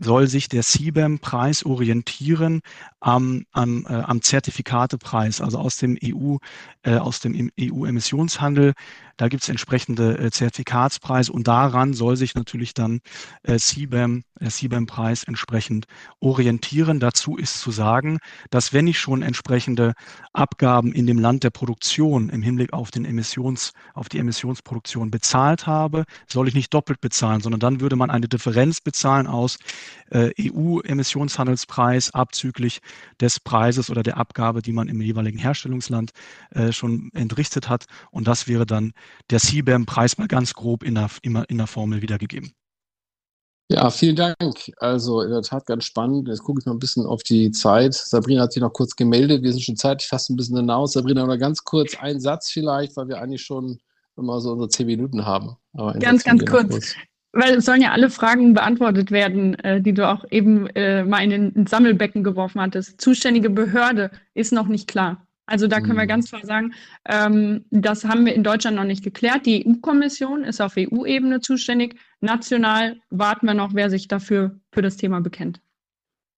soll 0.00 0.28
sich 0.28 0.48
der 0.48 0.62
CBAM-Preis 0.62 1.64
orientieren 1.64 2.60
am, 3.00 3.44
am, 3.52 3.86
äh, 3.88 3.94
am 3.94 4.22
Zertifikatepreis, 4.22 5.40
also 5.40 5.58
aus 5.58 5.76
dem 5.76 5.96
EU, 6.02 6.36
äh, 6.82 6.96
aus 6.96 7.20
dem 7.20 7.50
EU-Emissionshandel. 7.58 8.74
Da 9.16 9.28
gibt 9.28 9.42
es 9.42 9.48
entsprechende 9.48 10.18
äh, 10.18 10.30
Zertifikatspreise 10.30 11.32
und 11.32 11.48
daran 11.48 11.92
soll 11.92 12.16
sich 12.16 12.34
natürlich 12.34 12.74
dann 12.74 13.00
äh, 13.42 13.58
CBAM, 13.58 14.22
der 14.40 14.50
CBAM-Preis 14.50 15.24
entsprechend 15.24 15.86
orientieren. 16.20 17.00
Dazu 17.00 17.36
ist 17.36 17.60
zu 17.60 17.72
sagen, 17.72 18.18
dass 18.50 18.72
wenn 18.72 18.86
ich 18.86 18.98
schon 18.98 19.22
entsprechende 19.22 19.94
Abgaben 20.32 20.92
in 20.92 21.06
dem 21.06 21.18
Land 21.18 21.42
der 21.42 21.50
Produktion 21.50 22.28
im 22.28 22.42
Hinblick 22.42 22.72
auf 22.72 22.92
den 22.92 23.04
Emissions, 23.04 23.72
auf 23.94 24.08
die 24.08 24.18
Emissionsproduktion 24.18 25.10
bezahlt 25.10 25.66
habe, 25.66 26.04
soll 26.28 26.46
ich 26.46 26.54
nicht 26.54 26.72
doppelt 26.72 27.00
bezahlen, 27.00 27.40
sondern 27.40 27.60
dann 27.60 27.80
würde 27.80 27.96
man 27.96 28.10
eine 28.10 28.28
Differenz 28.28 28.80
bezahlen 28.80 29.26
aus 29.26 29.58
äh, 30.10 30.30
EU-Emissionshandelspreis 30.40 32.14
abzüglich 32.14 32.80
des 33.20 33.40
Preises 33.40 33.90
oder 33.90 34.02
der 34.02 34.16
Abgabe, 34.16 34.62
die 34.62 34.72
man 34.72 34.88
im 34.88 35.00
jeweiligen 35.00 35.38
Herstellungsland 35.38 36.10
äh, 36.50 36.72
schon 36.72 37.10
entrichtet 37.14 37.68
hat. 37.68 37.86
Und 38.10 38.28
das 38.28 38.48
wäre 38.48 38.66
dann 38.66 38.92
der 39.30 39.40
CBAM-Preis 39.40 40.18
mal 40.18 40.28
ganz 40.28 40.54
grob 40.54 40.82
in 40.82 40.94
der, 40.94 41.08
in 41.22 41.58
der 41.58 41.66
Formel 41.66 42.02
wiedergegeben. 42.02 42.52
Ja, 43.70 43.90
vielen 43.90 44.16
Dank. 44.16 44.72
Also 44.78 45.20
in 45.20 45.30
der 45.30 45.42
Tat 45.42 45.66
ganz 45.66 45.84
spannend. 45.84 46.26
Jetzt 46.26 46.42
gucke 46.42 46.60
ich 46.60 46.66
mal 46.66 46.72
ein 46.72 46.78
bisschen 46.78 47.04
auf 47.04 47.22
die 47.22 47.50
Zeit. 47.50 47.92
Sabrina 47.92 48.42
hat 48.42 48.52
sich 48.52 48.62
noch 48.62 48.72
kurz 48.72 48.96
gemeldet. 48.96 49.42
Wir 49.42 49.52
sind 49.52 49.62
schon 49.62 49.76
zeitlich 49.76 50.08
fast 50.08 50.30
ein 50.30 50.36
bisschen 50.36 50.56
hinaus. 50.56 50.94
Sabrina, 50.94 51.26
noch 51.26 51.36
ganz 51.36 51.62
kurz 51.64 51.94
ein 51.98 52.18
Satz 52.18 52.50
vielleicht, 52.50 52.96
weil 52.96 53.08
wir 53.08 53.20
eigentlich 53.20 53.42
schon 53.42 53.78
immer 54.16 54.40
so 54.40 54.52
unsere 54.52 54.70
zehn 54.70 54.86
Minuten 54.86 55.26
haben. 55.26 55.56
ganz, 56.00 56.24
ganz 56.24 56.44
kurz. 56.46 56.70
kurz. 56.70 56.94
Weil 57.32 57.56
es 57.56 57.66
sollen 57.66 57.82
ja 57.82 57.92
alle 57.92 58.10
Fragen 58.10 58.54
beantwortet 58.54 59.10
werden, 59.10 59.54
äh, 59.60 59.80
die 59.80 59.92
du 59.92 60.08
auch 60.08 60.24
eben 60.30 60.66
äh, 60.68 61.04
mal 61.04 61.22
in 61.22 61.52
den 61.52 61.66
Sammelbecken 61.66 62.24
geworfen 62.24 62.60
hattest. 62.60 63.00
Zuständige 63.00 63.50
Behörde 63.50 64.10
ist 64.34 64.52
noch 64.52 64.66
nicht 64.66 64.88
klar. 64.88 65.26
Also 65.48 65.66
da 65.66 65.80
können 65.80 65.96
wir 65.96 66.04
mhm. 66.04 66.08
ganz 66.08 66.28
klar 66.28 66.44
sagen, 66.44 66.74
ähm, 67.06 67.64
das 67.70 68.04
haben 68.04 68.26
wir 68.26 68.34
in 68.34 68.44
Deutschland 68.44 68.76
noch 68.76 68.84
nicht 68.84 69.02
geklärt. 69.02 69.46
Die 69.46 69.66
EU-Kommission 69.66 70.44
ist 70.44 70.60
auf 70.60 70.74
EU-Ebene 70.76 71.40
zuständig. 71.40 71.98
National 72.20 73.00
warten 73.08 73.46
wir 73.46 73.54
noch, 73.54 73.74
wer 73.74 73.88
sich 73.88 74.08
dafür 74.08 74.60
für 74.72 74.82
das 74.82 74.98
Thema 74.98 75.20
bekennt. 75.20 75.60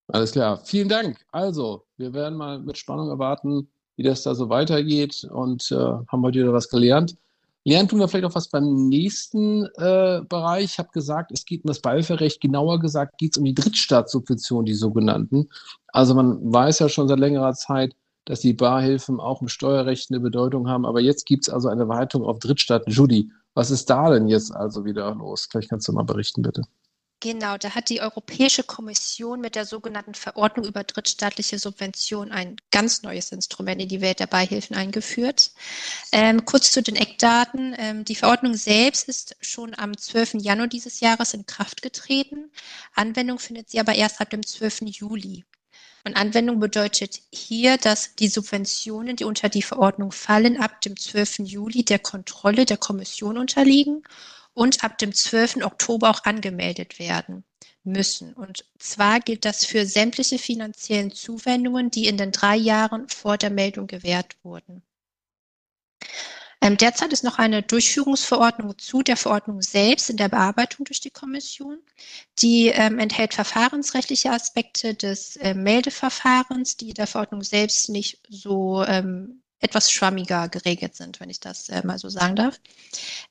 Alles 0.06 0.32
klar. 0.32 0.60
Vielen 0.64 0.88
Dank. 0.88 1.18
Also, 1.32 1.86
wir 1.96 2.14
werden 2.14 2.38
mal 2.38 2.60
mit 2.60 2.78
Spannung 2.78 3.08
erwarten, 3.08 3.68
wie 3.96 4.04
das 4.04 4.22
da 4.22 4.34
so 4.34 4.48
weitergeht 4.48 5.28
und 5.30 5.70
äh, 5.72 5.74
haben 5.74 6.22
heute 6.22 6.40
wieder 6.40 6.52
was 6.52 6.68
gelernt. 6.68 7.16
Lernen 7.64 7.88
tun 7.88 7.98
wir 7.98 8.08
vielleicht 8.08 8.24
auch 8.24 8.34
was 8.34 8.48
beim 8.48 8.88
nächsten 8.88 9.66
äh, 9.76 10.22
Bereich. 10.28 10.64
Ich 10.64 10.78
habe 10.78 10.88
gesagt, 10.92 11.30
es 11.30 11.44
geht 11.44 11.64
um 11.64 11.68
das 11.68 11.80
Beihilferecht. 11.80 12.40
Genauer 12.40 12.80
gesagt 12.80 13.18
geht 13.18 13.34
es 13.34 13.38
um 13.38 13.44
die 13.44 13.54
Drittstaatssubventionen, 13.54 14.64
die 14.64 14.74
sogenannten. 14.74 15.48
Also 15.88 16.14
man 16.14 16.38
weiß 16.52 16.78
ja 16.78 16.88
schon 16.88 17.08
seit 17.08 17.18
längerer 17.18 17.52
Zeit, 17.52 17.94
dass 18.24 18.40
die 18.40 18.54
Barhilfen 18.54 19.20
auch 19.20 19.42
im 19.42 19.48
Steuerrecht 19.48 20.10
eine 20.10 20.20
Bedeutung 20.20 20.68
haben. 20.68 20.86
Aber 20.86 21.00
jetzt 21.00 21.26
gibt 21.26 21.48
es 21.48 21.52
also 21.52 21.68
eine 21.68 21.88
Weitung 21.88 22.22
auf 22.24 22.38
Drittstaaten. 22.38 22.92
Judy, 22.92 23.30
was 23.54 23.70
ist 23.70 23.90
da 23.90 24.10
denn 24.10 24.28
jetzt 24.28 24.54
also 24.54 24.84
wieder 24.84 25.14
los? 25.14 25.48
Vielleicht 25.50 25.68
kannst 25.68 25.86
du 25.88 25.92
mal 25.92 26.04
berichten, 26.04 26.42
bitte. 26.42 26.62
Genau, 27.22 27.58
da 27.58 27.74
hat 27.74 27.90
die 27.90 28.00
Europäische 28.00 28.62
Kommission 28.62 29.42
mit 29.42 29.54
der 29.54 29.66
sogenannten 29.66 30.14
Verordnung 30.14 30.64
über 30.64 30.84
drittstaatliche 30.84 31.58
Subventionen 31.58 32.32
ein 32.32 32.56
ganz 32.70 33.02
neues 33.02 33.30
Instrument 33.30 33.82
in 33.82 33.90
die 33.90 34.00
Welt 34.00 34.20
der 34.20 34.26
Beihilfen 34.26 34.74
eingeführt. 34.74 35.50
Ähm, 36.12 36.46
kurz 36.46 36.72
zu 36.72 36.82
den 36.82 36.96
Eckdaten. 36.96 37.76
Ähm, 37.78 38.04
die 38.06 38.14
Verordnung 38.14 38.54
selbst 38.54 39.06
ist 39.06 39.36
schon 39.42 39.74
am 39.78 39.94
12. 39.98 40.36
Januar 40.40 40.68
dieses 40.68 41.00
Jahres 41.00 41.34
in 41.34 41.44
Kraft 41.44 41.82
getreten. 41.82 42.50
Anwendung 42.94 43.38
findet 43.38 43.68
sie 43.68 43.80
aber 43.80 43.94
erst 43.94 44.22
ab 44.22 44.30
dem 44.30 44.46
12. 44.46 44.84
Juli. 44.86 45.44
Und 46.06 46.16
Anwendung 46.16 46.58
bedeutet 46.58 47.20
hier, 47.30 47.76
dass 47.76 48.14
die 48.14 48.28
Subventionen, 48.28 49.16
die 49.16 49.24
unter 49.24 49.50
die 49.50 49.60
Verordnung 49.60 50.10
fallen, 50.10 50.56
ab 50.56 50.80
dem 50.80 50.96
12. 50.96 51.40
Juli 51.40 51.84
der 51.84 51.98
Kontrolle 51.98 52.64
der 52.64 52.78
Kommission 52.78 53.36
unterliegen 53.36 54.04
und 54.54 54.84
ab 54.84 54.98
dem 54.98 55.14
12. 55.14 55.58
Oktober 55.62 56.10
auch 56.10 56.24
angemeldet 56.24 56.98
werden 56.98 57.44
müssen. 57.84 58.32
Und 58.34 58.64
zwar 58.78 59.20
gilt 59.20 59.44
das 59.44 59.64
für 59.64 59.86
sämtliche 59.86 60.38
finanziellen 60.38 61.12
Zuwendungen, 61.12 61.90
die 61.90 62.06
in 62.06 62.16
den 62.16 62.32
drei 62.32 62.56
Jahren 62.56 63.08
vor 63.08 63.38
der 63.38 63.50
Meldung 63.50 63.86
gewährt 63.86 64.36
wurden. 64.42 64.82
Ähm, 66.62 66.76
derzeit 66.76 67.12
ist 67.12 67.24
noch 67.24 67.38
eine 67.38 67.62
Durchführungsverordnung 67.62 68.76
zu 68.76 69.02
der 69.02 69.16
Verordnung 69.16 69.62
selbst 69.62 70.10
in 70.10 70.18
der 70.18 70.28
Bearbeitung 70.28 70.84
durch 70.84 71.00
die 71.00 71.10
Kommission. 71.10 71.78
Die 72.40 72.68
ähm, 72.68 72.98
enthält 72.98 73.32
verfahrensrechtliche 73.32 74.30
Aspekte 74.30 74.94
des 74.94 75.36
äh, 75.36 75.54
Meldeverfahrens, 75.54 76.76
die 76.76 76.92
der 76.92 77.06
Verordnung 77.06 77.42
selbst 77.42 77.88
nicht 77.88 78.20
so 78.28 78.84
ähm, 78.84 79.42
etwas 79.60 79.92
schwammiger 79.92 80.48
geregelt 80.48 80.96
sind, 80.96 81.20
wenn 81.20 81.30
ich 81.30 81.40
das 81.40 81.68
äh, 81.68 81.86
mal 81.86 81.98
so 81.98 82.08
sagen 82.08 82.36
darf. 82.36 82.60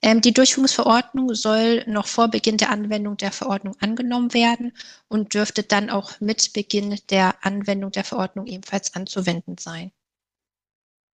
Ähm, 0.01 0.21
die 0.21 0.33
Durchführungsverordnung 0.33 1.33
soll 1.33 1.83
noch 1.87 2.07
vor 2.07 2.27
Beginn 2.29 2.57
der 2.57 2.69
Anwendung 2.69 3.17
der 3.17 3.31
Verordnung 3.31 3.75
angenommen 3.79 4.33
werden 4.33 4.73
und 5.07 5.33
dürfte 5.33 5.63
dann 5.63 5.89
auch 5.89 6.19
mit 6.19 6.53
Beginn 6.53 6.99
der 7.09 7.43
Anwendung 7.43 7.91
der 7.91 8.03
Verordnung 8.03 8.45
ebenfalls 8.47 8.93
anzuwenden 8.93 9.57
sein. 9.57 9.91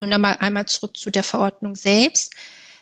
Und 0.02 0.12
dann 0.12 0.22
mal 0.22 0.34
einmal 0.34 0.66
zurück 0.66 0.98
zu 0.98 1.10
der 1.10 1.24
Verordnung 1.24 1.76
selbst. 1.76 2.34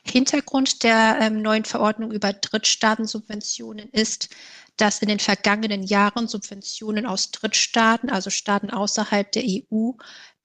Hintergrund 0.06 0.84
der 0.84 1.18
ähm, 1.22 1.42
neuen 1.42 1.64
Verordnung 1.64 2.12
über 2.12 2.34
Drittstaatensubventionen 2.34 3.90
ist, 3.92 4.30
dass 4.78 5.02
in 5.02 5.08
den 5.08 5.20
vergangenen 5.20 5.84
Jahren 5.84 6.28
Subventionen 6.28 7.06
aus 7.06 7.32
Drittstaaten, 7.32 8.10
also 8.10 8.30
Staaten 8.30 8.72
außerhalb 8.72 9.32
der 9.32 9.44
EU, 9.44 9.92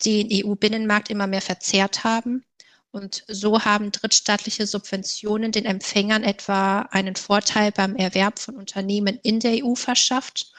den 0.04 0.28
EU-Binnenmarkt 0.30 1.10
immer 1.10 1.26
mehr 1.26 1.42
verzerrt 1.42 2.04
haben. 2.04 2.44
Und 2.90 3.24
so 3.28 3.64
haben 3.64 3.92
drittstaatliche 3.92 4.66
Subventionen 4.66 5.52
den 5.52 5.64
Empfängern 5.64 6.24
etwa 6.24 6.80
einen 6.90 7.16
Vorteil 7.16 7.70
beim 7.72 7.96
Erwerb 7.96 8.38
von 8.38 8.56
Unternehmen 8.56 9.18
in 9.22 9.40
der 9.40 9.64
EU 9.64 9.74
verschafft. 9.74 10.52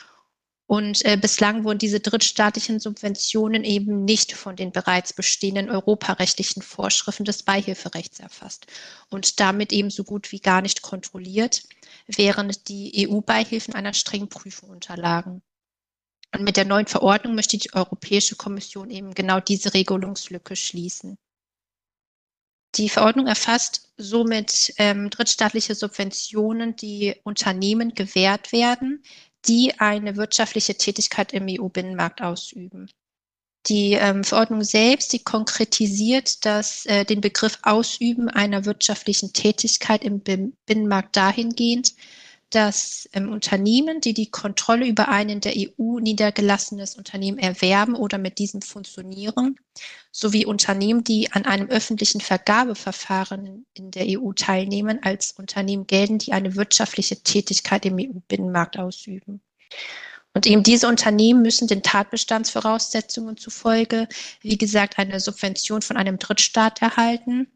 Und 0.70 1.04
äh, 1.04 1.18
bislang 1.20 1.64
wurden 1.64 1.80
diese 1.80 2.00
drittstaatlichen 2.00 2.80
Subventionen 2.80 3.64
eben 3.64 4.06
nicht 4.06 4.34
von 4.34 4.56
den 4.56 4.72
bereits 4.72 5.14
bestehenden 5.14 5.68
europarechtlichen 5.68 6.62
Vorschriften 6.62 7.26
des 7.26 7.42
Beihilferechts 7.42 8.20
erfasst 8.20 8.68
und 9.10 9.40
damit 9.40 9.74
eben 9.74 9.90
so 9.90 10.04
gut 10.04 10.32
wie 10.32 10.40
gar 10.40 10.62
nicht 10.62 10.84
kontrolliert, 10.84 11.64
während 12.06 12.70
die 12.70 13.10
EU-Beihilfen 13.10 13.74
einer 13.74 13.96
strengen 13.96 14.30
Prüfung 14.30 14.70
unterlagen. 14.70 15.42
Und 16.36 16.44
mit 16.44 16.56
der 16.56 16.66
neuen 16.66 16.86
Verordnung 16.86 17.34
möchte 17.34 17.58
die 17.58 17.74
Europäische 17.74 18.36
Kommission 18.36 18.92
eben 18.92 19.16
genau 19.16 19.40
diese 19.40 19.74
Regelungslücke 19.74 20.56
schließen. 20.56 21.18
Die 22.76 22.90
Verordnung 22.90 23.26
erfasst 23.26 23.92
somit 23.98 24.72
ähm, 24.78 25.10
drittstaatliche 25.10 25.74
Subventionen, 25.74 26.76
die 26.76 27.16
Unternehmen 27.24 27.96
gewährt 27.96 28.52
werden, 28.52 29.02
die 29.50 29.79
eine 29.79 30.15
wirtschaftliche 30.15 30.75
Tätigkeit 30.75 31.34
im 31.34 31.48
EU-Binnenmarkt 31.50 32.22
ausüben. 32.22 32.89
Die 33.68 33.94
ähm, 33.94 34.24
Verordnung 34.24 34.63
selbst, 34.63 35.12
die 35.12 35.24
konkretisiert 35.24 36.46
das, 36.46 36.86
äh, 36.86 37.03
den 37.03 37.20
Begriff 37.20 37.58
Ausüben 37.63 38.29
einer 38.29 38.63
wirtschaftlichen 38.65 39.34
Tätigkeit 39.34 40.03
im 40.06 40.22
Binnenmarkt 40.22 41.18
dahingehend, 41.18 41.94
dass 42.50 43.08
ähm, 43.13 43.32
Unternehmen, 43.32 44.01
die 44.01 44.13
die 44.13 44.32
Kontrolle 44.32 44.88
über 44.88 45.08
ein 45.08 45.29
in 45.29 45.41
der 45.41 45.53
EU 45.56 46.00
niedergelassenes 46.00 46.96
Unternehmen 46.96 47.38
erwerben 47.38 47.96
oder 47.96 48.18
mit 48.18 48.39
diesem 48.39 48.62
funktionieren, 48.62 49.58
sowie 50.12 50.46
Unternehmen, 50.46 51.03
die 51.03 51.32
an 51.32 51.46
einem 51.46 51.70
öffentlichen 51.70 52.22
Vergabeverfahren 52.22 53.65
in 53.74 53.91
der 53.91 54.06
EU 54.08 54.34
teilnehmen, 54.34 55.00
als 55.03 55.32
Unternehmen 55.32 55.86
gelten, 55.86 56.18
die 56.18 56.34
eine 56.34 56.56
wirtschaftliche 56.56 57.22
Tätigkeit 57.22 57.86
im 57.86 57.98
EU-Binnenmarkt 58.00 58.79
ausüben. 58.79 59.41
Und 60.34 60.46
eben 60.46 60.63
diese 60.63 60.88
Unternehmen 60.88 61.41
müssen 61.41 61.68
den 61.68 61.84
Tatbestandsvoraussetzungen 61.84 63.38
zufolge, 63.38 64.08
wie 64.41 64.58
gesagt, 64.58 64.98
eine 64.98 65.20
Subvention 65.20 65.82
von 65.82 65.98
einem 65.98 66.20
Drittstaat 66.20 66.82
erhalten 66.82 67.48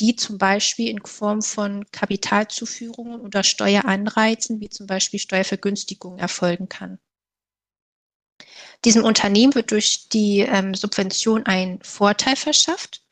die 0.00 0.16
zum 0.16 0.38
Beispiel 0.38 0.88
in 0.88 1.04
Form 1.04 1.42
von 1.42 1.84
Kapitalzuführungen 1.90 3.20
oder 3.20 3.42
Steueranreizen, 3.42 4.60
wie 4.60 4.68
zum 4.68 4.86
Beispiel 4.86 5.20
Steuervergünstigungen, 5.20 6.18
erfolgen 6.18 6.68
kann. 6.68 6.98
Diesem 8.84 9.04
Unternehmen 9.04 9.54
wird 9.54 9.72
durch 9.72 10.08
die 10.08 10.40
ähm, 10.40 10.74
Subvention 10.74 11.46
ein 11.46 11.80
Vorteil 11.82 12.36
verschafft. 12.36 13.02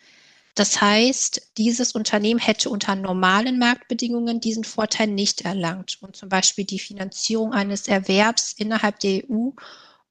Das 0.55 0.81
heißt, 0.81 1.53
dieses 1.59 1.93
Unternehmen 1.93 2.41
hätte 2.41 2.71
unter 2.71 2.95
normalen 2.95 3.59
Marktbedingungen 3.59 4.41
diesen 4.41 4.65
Vorteil 4.65 5.09
nicht 5.09 5.43
erlangt 5.43 5.99
und 6.01 6.17
zum 6.17 6.29
Beispiel 6.29 6.65
die 6.65 6.79
Finanzierung 6.79 7.53
eines 7.53 7.89
Erwerbs 7.89 8.55
innerhalb 8.55 9.01
der 9.01 9.23
EU 9.29 9.51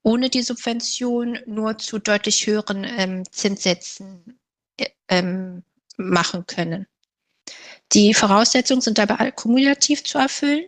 ohne 0.03 0.29
die 0.29 0.44
Subvention 0.44 1.39
nur 1.48 1.79
zu 1.79 1.98
deutlich 1.98 2.46
höheren 2.46 2.84
ähm, 2.84 3.24
Zinssätzen 3.32 4.39
äh, 4.77 4.89
ähm, 5.08 5.63
machen 5.98 6.46
können. 6.48 6.88
Die 7.94 8.14
Voraussetzungen 8.14 8.82
sind 8.82 8.98
dabei 8.98 9.32
kumulativ 9.32 10.04
zu 10.04 10.18
erfüllen. 10.18 10.66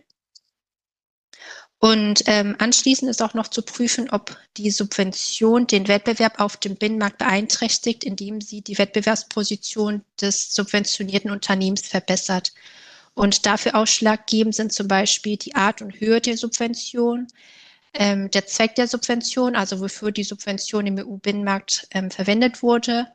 Und 1.80 2.24
ähm, 2.26 2.56
anschließend 2.58 3.10
ist 3.10 3.22
auch 3.22 3.36
noch 3.36 3.50
zu 3.50 3.62
prüfen, 3.62 4.10
ob 4.10 4.36
die 4.58 4.72
Subvention 4.72 5.68
den 5.68 5.88
Wettbewerb 5.88 6.40
auf 6.40 6.58
dem 6.58 6.76
Binnenmarkt 6.76 7.20
beeinträchtigt, 7.20 8.04
indem 8.04 8.42
sie 8.42 8.62
die 8.62 8.80
Wettbewerbsposition 8.80 10.04
des 10.20 10.56
subventionierten 10.56 11.30
Unternehmens 11.30 11.88
verbessert. 11.88 12.52
Und 13.14 13.46
dafür 13.46 13.76
ausschlaggebend 13.76 14.56
sind 14.56 14.74
zum 14.74 14.88
Beispiel 14.88 15.38
die 15.38 15.56
Art 15.56 15.82
und 15.84 16.00
Höhe 16.00 16.20
der 16.20 16.38
Subvention, 16.38 17.28
ähm, 17.94 18.32
der 18.32 18.48
Zweck 18.48 18.76
der 18.76 18.88
Subvention, 18.88 19.56
also 19.56 19.80
wofür 19.80 20.12
die 20.12 20.24
Subvention 20.24 20.88
im 20.88 20.98
EU-Binnenmarkt 20.98 21.88
ähm, 21.92 22.10
verwendet 22.10 22.64
wurde, 22.64 23.08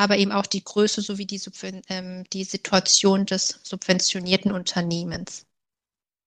aber 0.00 0.16
eben 0.16 0.32
auch 0.32 0.46
die 0.46 0.64
Größe 0.64 1.02
sowie 1.02 1.26
die, 1.26 1.38
ähm, 1.90 2.24
die 2.32 2.44
Situation 2.44 3.26
des 3.26 3.60
subventionierten 3.62 4.50
Unternehmens. 4.50 5.44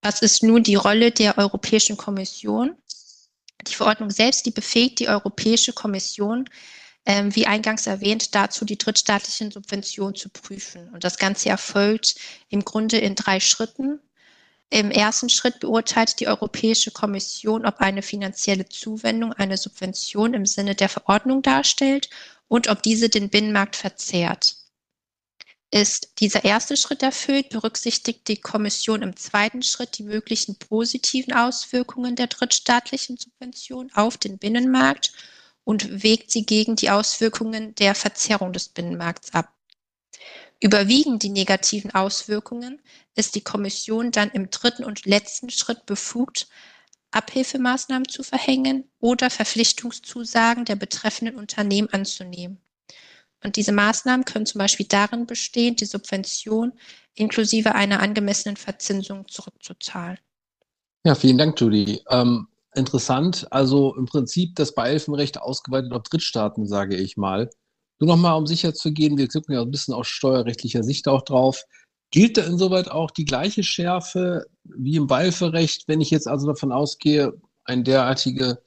Was 0.00 0.22
ist 0.22 0.44
nun 0.44 0.62
die 0.62 0.76
Rolle 0.76 1.10
der 1.10 1.38
Europäischen 1.38 1.96
Kommission? 1.96 2.76
Die 3.66 3.74
Verordnung 3.74 4.10
selbst, 4.10 4.46
die 4.46 4.52
befähigt 4.52 5.00
die 5.00 5.08
Europäische 5.08 5.72
Kommission, 5.72 6.48
ähm, 7.04 7.34
wie 7.34 7.48
eingangs 7.48 7.88
erwähnt, 7.88 8.36
dazu 8.36 8.64
die 8.64 8.78
drittstaatlichen 8.78 9.50
Subventionen 9.50 10.14
zu 10.14 10.28
prüfen. 10.28 10.88
Und 10.90 11.02
das 11.02 11.18
Ganze 11.18 11.48
erfolgt 11.48 12.14
im 12.50 12.64
Grunde 12.64 12.98
in 12.98 13.16
drei 13.16 13.40
Schritten. 13.40 13.98
Im 14.70 14.92
ersten 14.92 15.28
Schritt 15.28 15.58
beurteilt 15.58 16.20
die 16.20 16.28
Europäische 16.28 16.92
Kommission, 16.92 17.66
ob 17.66 17.78
eine 17.78 18.02
finanzielle 18.02 18.68
Zuwendung 18.68 19.32
eine 19.32 19.56
Subvention 19.56 20.32
im 20.32 20.46
Sinne 20.46 20.76
der 20.76 20.88
Verordnung 20.88 21.42
darstellt 21.42 22.08
und 22.54 22.68
ob 22.68 22.84
diese 22.84 23.08
den 23.08 23.30
Binnenmarkt 23.30 23.74
verzehrt. 23.74 24.54
Ist 25.72 26.20
dieser 26.20 26.44
erste 26.44 26.76
Schritt 26.76 27.02
erfüllt, 27.02 27.48
berücksichtigt 27.48 28.28
die 28.28 28.36
Kommission 28.36 29.02
im 29.02 29.16
zweiten 29.16 29.60
Schritt 29.64 29.98
die 29.98 30.04
möglichen 30.04 30.54
positiven 30.54 31.32
Auswirkungen 31.32 32.14
der 32.14 32.28
drittstaatlichen 32.28 33.16
Subvention 33.16 33.90
auf 33.92 34.18
den 34.18 34.38
Binnenmarkt 34.38 35.12
und 35.64 36.04
wägt 36.04 36.30
sie 36.30 36.46
gegen 36.46 36.76
die 36.76 36.90
Auswirkungen 36.90 37.74
der 37.74 37.96
Verzerrung 37.96 38.52
des 38.52 38.68
Binnenmarkts 38.68 39.34
ab. 39.34 39.52
Überwiegen 40.60 41.18
die 41.18 41.30
negativen 41.30 41.92
Auswirkungen, 41.92 42.80
ist 43.16 43.34
die 43.34 43.42
Kommission 43.42 44.12
dann 44.12 44.30
im 44.30 44.48
dritten 44.50 44.84
und 44.84 45.06
letzten 45.06 45.50
Schritt 45.50 45.86
befugt, 45.86 46.46
Abhilfemaßnahmen 47.14 48.08
zu 48.08 48.22
verhängen 48.22 48.84
oder 49.00 49.30
Verpflichtungszusagen 49.30 50.64
der 50.64 50.76
betreffenden 50.76 51.36
Unternehmen 51.36 51.88
anzunehmen. 51.92 52.58
Und 53.42 53.56
diese 53.56 53.72
Maßnahmen 53.72 54.24
können 54.24 54.46
zum 54.46 54.58
Beispiel 54.58 54.86
darin 54.86 55.26
bestehen, 55.26 55.76
die 55.76 55.84
Subvention 55.84 56.72
inklusive 57.14 57.74
einer 57.74 58.00
angemessenen 58.00 58.56
Verzinsung 58.56 59.28
zurückzuzahlen. 59.28 60.18
Ja, 61.04 61.14
vielen 61.14 61.36
Dank, 61.36 61.60
Judy. 61.60 62.00
Ähm, 62.08 62.48
interessant. 62.74 63.46
Also 63.50 63.94
im 63.96 64.06
Prinzip 64.06 64.56
das 64.56 64.74
Beihilfenrecht 64.74 65.40
ausgeweitet 65.40 65.92
auf 65.92 66.02
Drittstaaten, 66.04 66.66
sage 66.66 66.96
ich 66.96 67.18
mal. 67.18 67.50
Nur 68.00 68.08
nochmal, 68.08 68.36
um 68.36 68.46
sicher 68.46 68.74
zu 68.74 68.92
gehen, 68.92 69.18
wir 69.18 69.28
gucken 69.28 69.54
ja 69.54 69.62
ein 69.62 69.70
bisschen 69.70 69.94
aus 69.94 70.08
steuerrechtlicher 70.08 70.82
Sicht 70.82 71.06
auch 71.06 71.22
drauf. 71.22 71.64
Gilt 72.10 72.38
da 72.38 72.44
insoweit 72.44 72.90
auch 72.90 73.10
die 73.10 73.24
gleiche 73.24 73.62
Schärfe 73.62 74.46
wie 74.64 74.96
im 74.96 75.06
Beihilferecht, 75.06 75.88
wenn 75.88 76.00
ich 76.00 76.10
jetzt 76.10 76.28
also 76.28 76.46
davon 76.46 76.72
ausgehe, 76.72 77.32
eine 77.64 77.82
derartige 77.82 78.58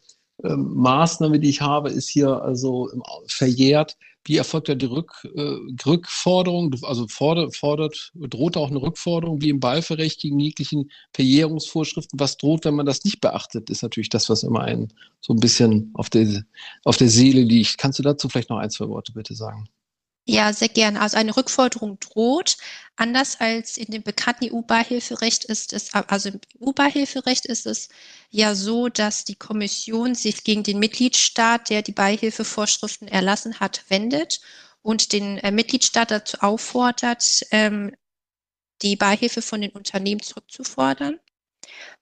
ähm, 0.44 0.74
Maßnahme, 0.76 1.40
die 1.40 1.50
ich 1.50 1.62
habe, 1.62 1.90
ist 1.90 2.10
hier 2.10 2.42
also 2.42 2.90
verjährt, 3.28 3.98
wie 4.28 4.38
erfolgt 4.38 4.68
da 4.68 4.76
die 4.76 4.86
Rück, 4.86 5.26
äh, 5.36 5.58
Rückforderung? 5.86 6.76
Also 6.84 7.08
fordert, 7.08 7.56
fordert, 7.56 8.12
droht 8.14 8.58
auch 8.58 8.70
eine 8.70 8.82
Rückforderung 8.82 9.42
wie 9.42 9.50
im 9.50 9.62
Beihilferecht 9.62 10.20
gegen 10.20 10.38
jeglichen 10.40 10.92
Verjährungsvorschriften? 11.14 12.20
Was 12.20 12.36
droht, 12.38 12.66
wenn 12.66 12.76
man 12.76 12.86
das 12.86 13.06
nicht 13.06 13.22
beachtet, 13.22 13.70
ist 13.70 13.84
natürlich 13.84 14.10
das, 14.10 14.30
was 14.30 14.44
immer 14.44 14.62
einen 14.62 14.92
so 15.22 15.34
ein 15.34 15.40
bisschen 15.40 15.92
auf 15.94 16.10
der, 16.10 16.44
auf 16.84 16.98
der 16.98 17.10
Seele 17.10 17.42
liegt. 17.42 17.78
Kannst 17.78 18.00
du 18.00 18.04
dazu 18.04 18.28
vielleicht 18.28 18.50
noch 18.50 18.58
ein, 18.58 18.70
zwei 18.70 18.90
Worte 18.90 19.14
bitte 19.14 19.34
sagen? 19.34 19.70
Ja, 20.30 20.52
sehr 20.52 20.68
gerne. 20.68 21.00
Also 21.00 21.16
eine 21.16 21.36
Rückforderung 21.38 22.00
droht. 22.02 22.58
Anders 22.98 23.40
als 23.40 23.78
in 23.78 23.92
dem 23.92 24.04
bekannten 24.04 24.54
EU-Beihilferecht 24.54 25.46
ist 25.46 25.72
es, 25.72 25.94
also 25.94 26.30
im 26.30 26.42
EU-Beihilferecht 26.62 27.46
ist 27.46 27.66
es 27.66 27.88
ja 28.30 28.54
so, 28.54 28.90
dass 28.90 29.24
die 29.24 29.36
Kommission 29.36 30.16
sich 30.16 30.44
gegen 30.44 30.64
den 30.64 30.80
Mitgliedstaat, 30.80 31.70
der 31.70 31.82
die 31.82 31.94
Beihilfevorschriften 31.94 33.08
erlassen 33.08 33.62
hat, 33.62 33.86
wendet 33.88 34.42
und 34.82 35.14
den 35.14 35.38
äh, 35.38 35.52
Mitgliedstaat 35.52 36.12
dazu 36.12 36.40
auffordert, 36.42 37.46
ähm, 37.52 37.96
die 38.82 38.98
Beihilfe 38.98 39.42
von 39.42 39.62
den 39.62 39.72
Unternehmen 39.72 40.22
zurückzufordern. 40.22 41.20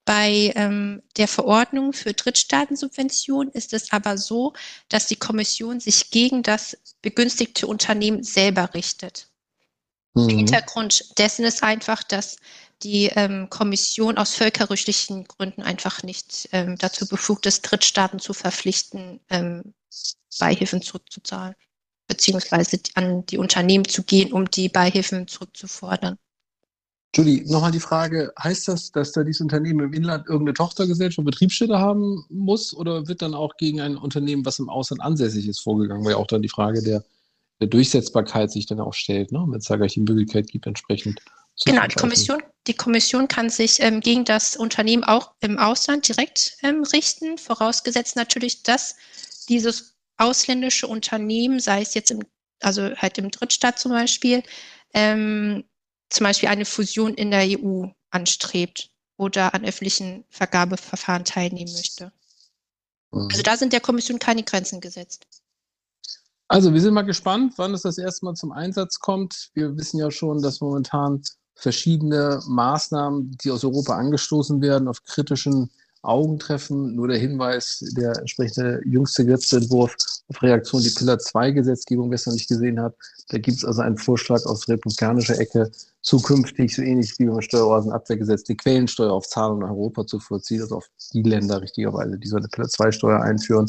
Bei 0.04 0.52
ähm, 0.54 1.02
der 1.16 1.28
Verordnung 1.28 1.92
für 1.92 2.12
Drittstaatensubventionen 2.12 3.52
ist 3.52 3.72
es 3.72 3.92
aber 3.92 4.18
so, 4.18 4.52
dass 4.88 5.06
die 5.06 5.16
Kommission 5.16 5.80
sich 5.80 6.10
gegen 6.10 6.42
das 6.42 6.76
begünstigte 7.02 7.66
Unternehmen 7.66 8.22
selber 8.22 8.74
richtet. 8.74 9.28
Mhm. 10.14 10.28
Hintergrund 10.28 11.18
dessen 11.18 11.44
ist 11.44 11.62
einfach, 11.62 12.02
dass 12.02 12.36
die 12.82 13.06
ähm, 13.06 13.48
Kommission 13.50 14.18
aus 14.18 14.34
völkerrechtlichen 14.34 15.24
Gründen 15.24 15.62
einfach 15.62 16.02
nicht 16.02 16.48
ähm, 16.52 16.76
dazu 16.78 17.06
befugt 17.06 17.46
ist, 17.46 17.62
Drittstaaten 17.62 18.18
zu 18.18 18.32
verpflichten, 18.32 19.20
ähm, 19.30 19.74
Beihilfen 20.38 20.82
zurückzuzahlen, 20.82 21.54
beziehungsweise 22.06 22.78
an 22.94 23.24
die 23.26 23.38
Unternehmen 23.38 23.86
zu 23.86 24.02
gehen, 24.02 24.32
um 24.32 24.50
die 24.50 24.68
Beihilfen 24.68 25.26
zurückzufordern. 25.26 26.18
Julie, 27.16 27.44
nochmal 27.50 27.72
die 27.72 27.80
Frage, 27.80 28.30
heißt 28.38 28.68
das, 28.68 28.92
dass 28.92 29.12
da 29.12 29.24
dieses 29.24 29.40
Unternehmen 29.40 29.86
im 29.86 29.92
Inland 29.94 30.26
irgendeine 30.26 30.52
Tochtergesellschaft, 30.52 31.24
Betriebsstätte 31.24 31.78
haben 31.78 32.26
muss 32.28 32.74
oder 32.74 33.08
wird 33.08 33.22
dann 33.22 33.32
auch 33.32 33.56
gegen 33.56 33.80
ein 33.80 33.96
Unternehmen, 33.96 34.44
was 34.44 34.58
im 34.58 34.68
Ausland 34.68 35.00
ansässig 35.00 35.48
ist, 35.48 35.60
vorgegangen? 35.60 36.04
Weil 36.04 36.12
ja 36.12 36.18
auch 36.18 36.26
dann 36.26 36.42
die 36.42 36.50
Frage 36.50 36.82
der, 36.82 37.02
der 37.58 37.68
Durchsetzbarkeit 37.68 38.52
sich 38.52 38.66
dann 38.66 38.80
auch 38.80 38.92
stellt, 38.92 39.32
ne? 39.32 39.42
wenn 39.48 39.58
es 39.58 39.64
da 39.64 39.76
gleich 39.76 39.94
die 39.94 40.00
Möglichkeit 40.00 40.48
gibt, 40.48 40.66
entsprechend 40.66 41.20
Genau, 41.64 41.86
die 41.86 41.94
Kommission, 41.94 42.42
die 42.66 42.74
Kommission 42.74 43.28
kann 43.28 43.48
sich 43.48 43.80
ähm, 43.80 44.00
gegen 44.00 44.26
das 44.26 44.56
Unternehmen 44.58 45.04
auch 45.04 45.32
im 45.40 45.58
Ausland 45.58 46.06
direkt 46.06 46.58
ähm, 46.62 46.82
richten, 46.82 47.38
vorausgesetzt 47.38 48.14
natürlich, 48.14 48.62
dass 48.62 48.96
dieses 49.48 49.96
ausländische 50.18 50.86
Unternehmen, 50.86 51.58
sei 51.58 51.80
es 51.80 51.94
jetzt 51.94 52.10
im, 52.10 52.20
also 52.60 52.94
halt 52.96 53.16
im 53.16 53.30
Drittstaat 53.30 53.78
zum 53.78 53.92
Beispiel, 53.92 54.42
ähm, 54.92 55.64
zum 56.08 56.24
Beispiel 56.24 56.48
eine 56.48 56.64
Fusion 56.64 57.14
in 57.14 57.30
der 57.30 57.46
EU 57.60 57.86
anstrebt 58.10 58.90
oder 59.16 59.54
an 59.54 59.64
öffentlichen 59.64 60.24
Vergabeverfahren 60.30 61.24
teilnehmen 61.24 61.72
möchte. 61.72 62.12
Mhm. 63.12 63.28
Also 63.30 63.42
da 63.42 63.56
sind 63.56 63.72
der 63.72 63.80
Kommission 63.80 64.18
keine 64.18 64.42
Grenzen 64.42 64.80
gesetzt. 64.80 65.26
Also 66.48 66.72
wir 66.72 66.80
sind 66.80 66.94
mal 66.94 67.02
gespannt, 67.02 67.54
wann 67.56 67.74
es 67.74 67.82
das 67.82 67.98
erste 67.98 68.24
Mal 68.24 68.34
zum 68.34 68.52
Einsatz 68.52 69.00
kommt. 69.00 69.50
Wir 69.54 69.76
wissen 69.76 69.98
ja 69.98 70.10
schon, 70.10 70.42
dass 70.42 70.60
momentan 70.60 71.22
verschiedene 71.54 72.40
Maßnahmen, 72.46 73.36
die 73.42 73.50
aus 73.50 73.64
Europa 73.64 73.96
angestoßen 73.96 74.60
werden, 74.60 74.86
auf 74.86 75.02
kritischen 75.02 75.70
Augen 76.06 76.38
treffen. 76.38 76.94
Nur 76.94 77.08
der 77.08 77.18
Hinweis, 77.18 77.84
der 77.96 78.16
entsprechende 78.18 78.80
jüngste 78.84 79.24
Gesetzentwurf 79.24 79.94
auf 80.28 80.42
Reaktion 80.42 80.82
die 80.82 80.90
Pillar 80.90 81.18
2 81.18 81.50
Gesetzgebung 81.52 82.10
gestern 82.10 82.34
nicht 82.34 82.48
gesehen 82.48 82.80
hat. 82.80 82.94
Da 83.28 83.38
gibt 83.38 83.58
es 83.58 83.64
also 83.64 83.82
einen 83.82 83.98
Vorschlag 83.98 84.44
aus 84.46 84.68
republikanischer 84.68 85.38
Ecke, 85.38 85.70
zukünftig 86.02 86.74
so 86.74 86.82
ähnlich 86.82 87.14
wie 87.18 87.26
beim 87.26 87.40
Steueroasenabwehrgesetz 87.40 88.44
die 88.44 88.56
Quellensteuer 88.56 89.12
auf 89.12 89.26
Zahlungen 89.28 89.62
nach 89.62 89.70
Europa 89.70 90.06
zu 90.06 90.20
vollziehen, 90.20 90.62
also 90.62 90.76
auf 90.76 90.88
die 91.12 91.22
Länder 91.22 91.60
richtigerweise, 91.60 92.18
die 92.18 92.28
so 92.28 92.36
eine 92.36 92.48
Pillar 92.48 92.68
2 92.68 92.92
Steuer 92.92 93.20
einführen. 93.20 93.66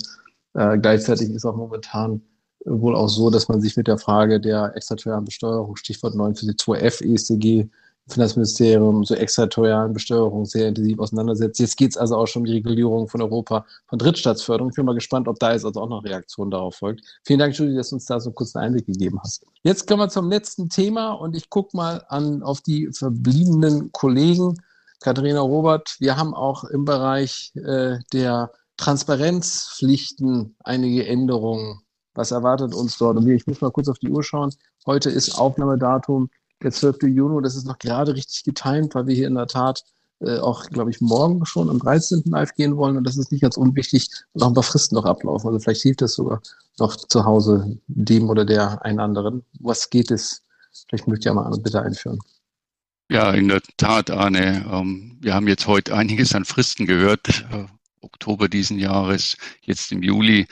Äh, 0.54 0.78
gleichzeitig 0.78 1.30
ist 1.30 1.46
auch 1.46 1.56
momentan 1.56 2.22
wohl 2.66 2.96
auch 2.96 3.10
so, 3.10 3.30
dass 3.30 3.48
man 3.48 3.62
sich 3.62 3.78
mit 3.78 3.88
der 3.88 3.98
Frage 3.98 4.40
der 4.40 4.76
extraterritorialen 4.76 5.26
Besteuerung, 5.26 5.76
Stichwort 5.76 6.16
942F 6.16 7.04
ESTG, 7.04 7.70
Finanzministerium 8.10 9.04
so 9.04 9.16
extraterritorialen 9.16 9.94
Besteuerung 9.94 10.46
sehr 10.46 10.70
intensiv 10.70 11.00
auseinandersetzt. 11.00 11.60
Jetzt 11.60 11.76
geht 11.76 11.92
es 11.92 11.98
also 11.98 12.16
auch 12.16 12.26
schon 12.26 12.42
um 12.42 12.46
die 12.46 12.54
Regulierung 12.54 13.08
von 13.10 13.22
Europa 13.22 13.66
von 13.88 14.00
Drittstaatsförderung. 14.00 14.70
Ich 14.70 14.76
bin 14.76 14.86
mal 14.86 14.96
gespannt, 14.96 15.28
ob 15.28 15.40
da 15.40 15.52
jetzt 15.52 15.66
also 15.66 15.82
auch 15.82 15.90
noch 15.90 16.04
Reaktion 16.04 16.50
darauf 16.50 16.76
folgt. 16.76 17.02
Vielen 17.26 17.40
Dank, 17.40 17.58
Julie, 17.58 17.76
dass 17.76 17.90
du 17.90 17.96
uns 17.96 18.06
da 18.06 18.20
so 18.20 18.34
einen 18.38 18.66
Einblick 18.66 18.86
gegeben 18.86 19.20
hast. 19.22 19.46
Jetzt 19.64 19.88
kommen 19.88 20.00
wir 20.00 20.10
zum 20.10 20.30
letzten 20.30 20.70
Thema 20.70 21.12
und 21.12 21.36
ich 21.36 21.50
gucke 21.50 21.76
mal 21.76 22.04
an 22.08 22.44
auf 22.44 22.62
die 22.62 22.90
verbliebenen 22.94 23.92
Kollegen. 23.92 24.58
Katharina 25.02 25.42
Robert, 25.42 25.96
wir 26.00 26.18
haben 26.18 26.34
auch 26.34 26.64
im 26.64 26.86
Bereich 26.86 27.52
äh, 27.56 27.98
der 28.14 28.52
Transparenzpflichten 28.78 30.56
einige 30.64 31.06
Änderungen. 31.06 31.82
Was 32.14 32.32
erwartet 32.32 32.74
uns 32.74 32.98
dort? 32.98 33.18
Und 33.18 33.28
ich 33.28 33.46
muss 33.46 33.62
mal 33.62 33.72
kurz 33.72 33.90
auf 33.90 34.00
die 34.00 34.10
Uhr 34.10 34.24
schauen. 34.24 34.52
Heute 34.86 35.10
ist 35.10 35.38
Aufnahmedatum 35.38 36.30
der 36.64 36.72
12. 36.72 37.04
Juni. 37.04 37.42
Das 37.44 37.56
ist 37.56 37.66
noch 37.66 37.80
gerade 37.80 38.14
richtig 38.14 38.44
getimt, 38.44 38.96
weil 38.96 39.08
wir 39.08 39.16
hier 39.16 39.28
in 39.28 39.36
der 39.36 39.48
Tat 39.48 39.84
äh, 40.20 40.40
auch, 40.40 40.66
glaube 40.68 40.90
ich, 40.90 41.00
morgen 41.00 41.46
schon 41.46 41.70
am 41.70 41.80
13. 41.80 42.24
live 42.26 42.54
gehen 42.56 42.76
wollen. 42.76 42.98
Und 42.98 43.04
das 43.04 43.18
ist 43.18 43.32
nicht 43.32 43.42
ganz 43.42 43.58
unwichtig, 43.58 44.10
noch 44.34 44.48
ein 44.48 44.54
paar 44.54 44.64
Fristen 44.64 44.96
noch 44.96 45.06
ablaufen. 45.06 45.48
Also 45.48 45.60
vielleicht 45.60 45.84
hilft 45.84 46.02
das 46.02 46.14
sogar 46.14 46.42
noch 46.80 46.96
zu 46.96 47.24
Hause 47.26 47.78
dem 47.88 48.30
oder 48.30 48.46
der 48.46 48.84
einen 48.84 49.00
anderen. 49.00 49.44
Was 49.60 49.90
geht 49.90 50.12
es? 50.12 50.44
Vielleicht 50.88 51.08
möchte 51.08 51.22
ich 51.22 51.26
ja 51.26 51.34
mal 51.34 51.50
bitte 51.60 51.82
einführen. 51.82 52.20
Ja, 53.10 53.32
in 53.32 53.48
der 53.48 53.62
Tat, 53.78 54.12
Arne. 54.12 54.66
Ähm, 54.70 55.18
wir 55.22 55.34
haben 55.34 55.48
jetzt 55.48 55.68
heute 55.68 55.96
einiges 55.96 56.36
an 56.36 56.46
Fristen 56.46 56.86
gehört. 56.86 57.46
Äh, 57.52 57.66
Oktober 58.02 58.48
diesen 58.48 58.80
Jahres, 58.80 59.38
jetzt 59.62 59.92
im 59.92 60.04
Juli. 60.04 60.48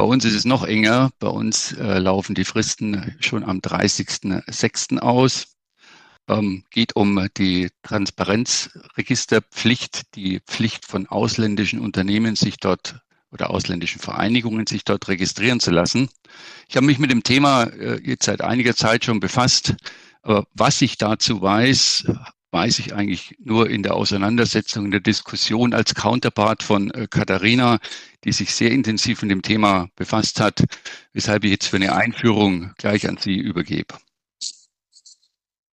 Bei 0.00 0.06
uns 0.06 0.24
ist 0.24 0.34
es 0.34 0.46
noch 0.46 0.64
enger. 0.64 1.10
Bei 1.18 1.28
uns 1.28 1.72
äh, 1.72 1.98
laufen 1.98 2.34
die 2.34 2.46
Fristen 2.46 3.14
schon 3.20 3.44
am 3.44 3.58
30.06. 3.58 4.98
aus 4.98 5.48
ähm, 6.26 6.64
geht 6.70 6.96
um 6.96 7.28
die 7.36 7.68
Transparenzregisterpflicht, 7.82 10.14
die 10.14 10.40
Pflicht 10.40 10.86
von 10.86 11.06
ausländischen 11.06 11.80
Unternehmen, 11.80 12.34
sich 12.34 12.56
dort 12.56 13.02
oder 13.30 13.50
ausländischen 13.50 14.00
Vereinigungen, 14.00 14.66
sich 14.66 14.84
dort 14.84 15.06
registrieren 15.08 15.60
zu 15.60 15.70
lassen. 15.70 16.08
Ich 16.66 16.76
habe 16.76 16.86
mich 16.86 16.98
mit 16.98 17.10
dem 17.10 17.22
Thema 17.22 17.64
äh, 17.64 18.00
jetzt 18.02 18.24
seit 18.24 18.40
einiger 18.40 18.74
Zeit 18.74 19.04
schon 19.04 19.20
befasst. 19.20 19.74
Aber 20.22 20.46
was 20.54 20.80
ich 20.80 20.96
dazu 20.96 21.42
weiß, 21.42 22.06
weiß 22.52 22.78
ich 22.80 22.94
eigentlich 22.94 23.36
nur 23.38 23.70
in 23.70 23.82
der 23.82 23.94
Auseinandersetzung, 23.94 24.86
in 24.86 24.90
der 24.90 25.00
Diskussion 25.00 25.72
als 25.72 25.94
Counterpart 25.94 26.62
von 26.62 26.90
äh, 26.90 27.06
Katharina, 27.08 27.78
die 28.24 28.32
sich 28.32 28.54
sehr 28.54 28.70
intensiv 28.70 29.22
mit 29.22 29.30
dem 29.30 29.42
Thema 29.42 29.88
befasst 29.96 30.40
hat, 30.40 30.64
weshalb 31.12 31.44
ich 31.44 31.52
jetzt 31.52 31.66
für 31.66 31.76
eine 31.76 31.94
Einführung 31.94 32.72
gleich 32.76 33.08
an 33.08 33.16
Sie 33.18 33.36
übergebe. 33.36 33.94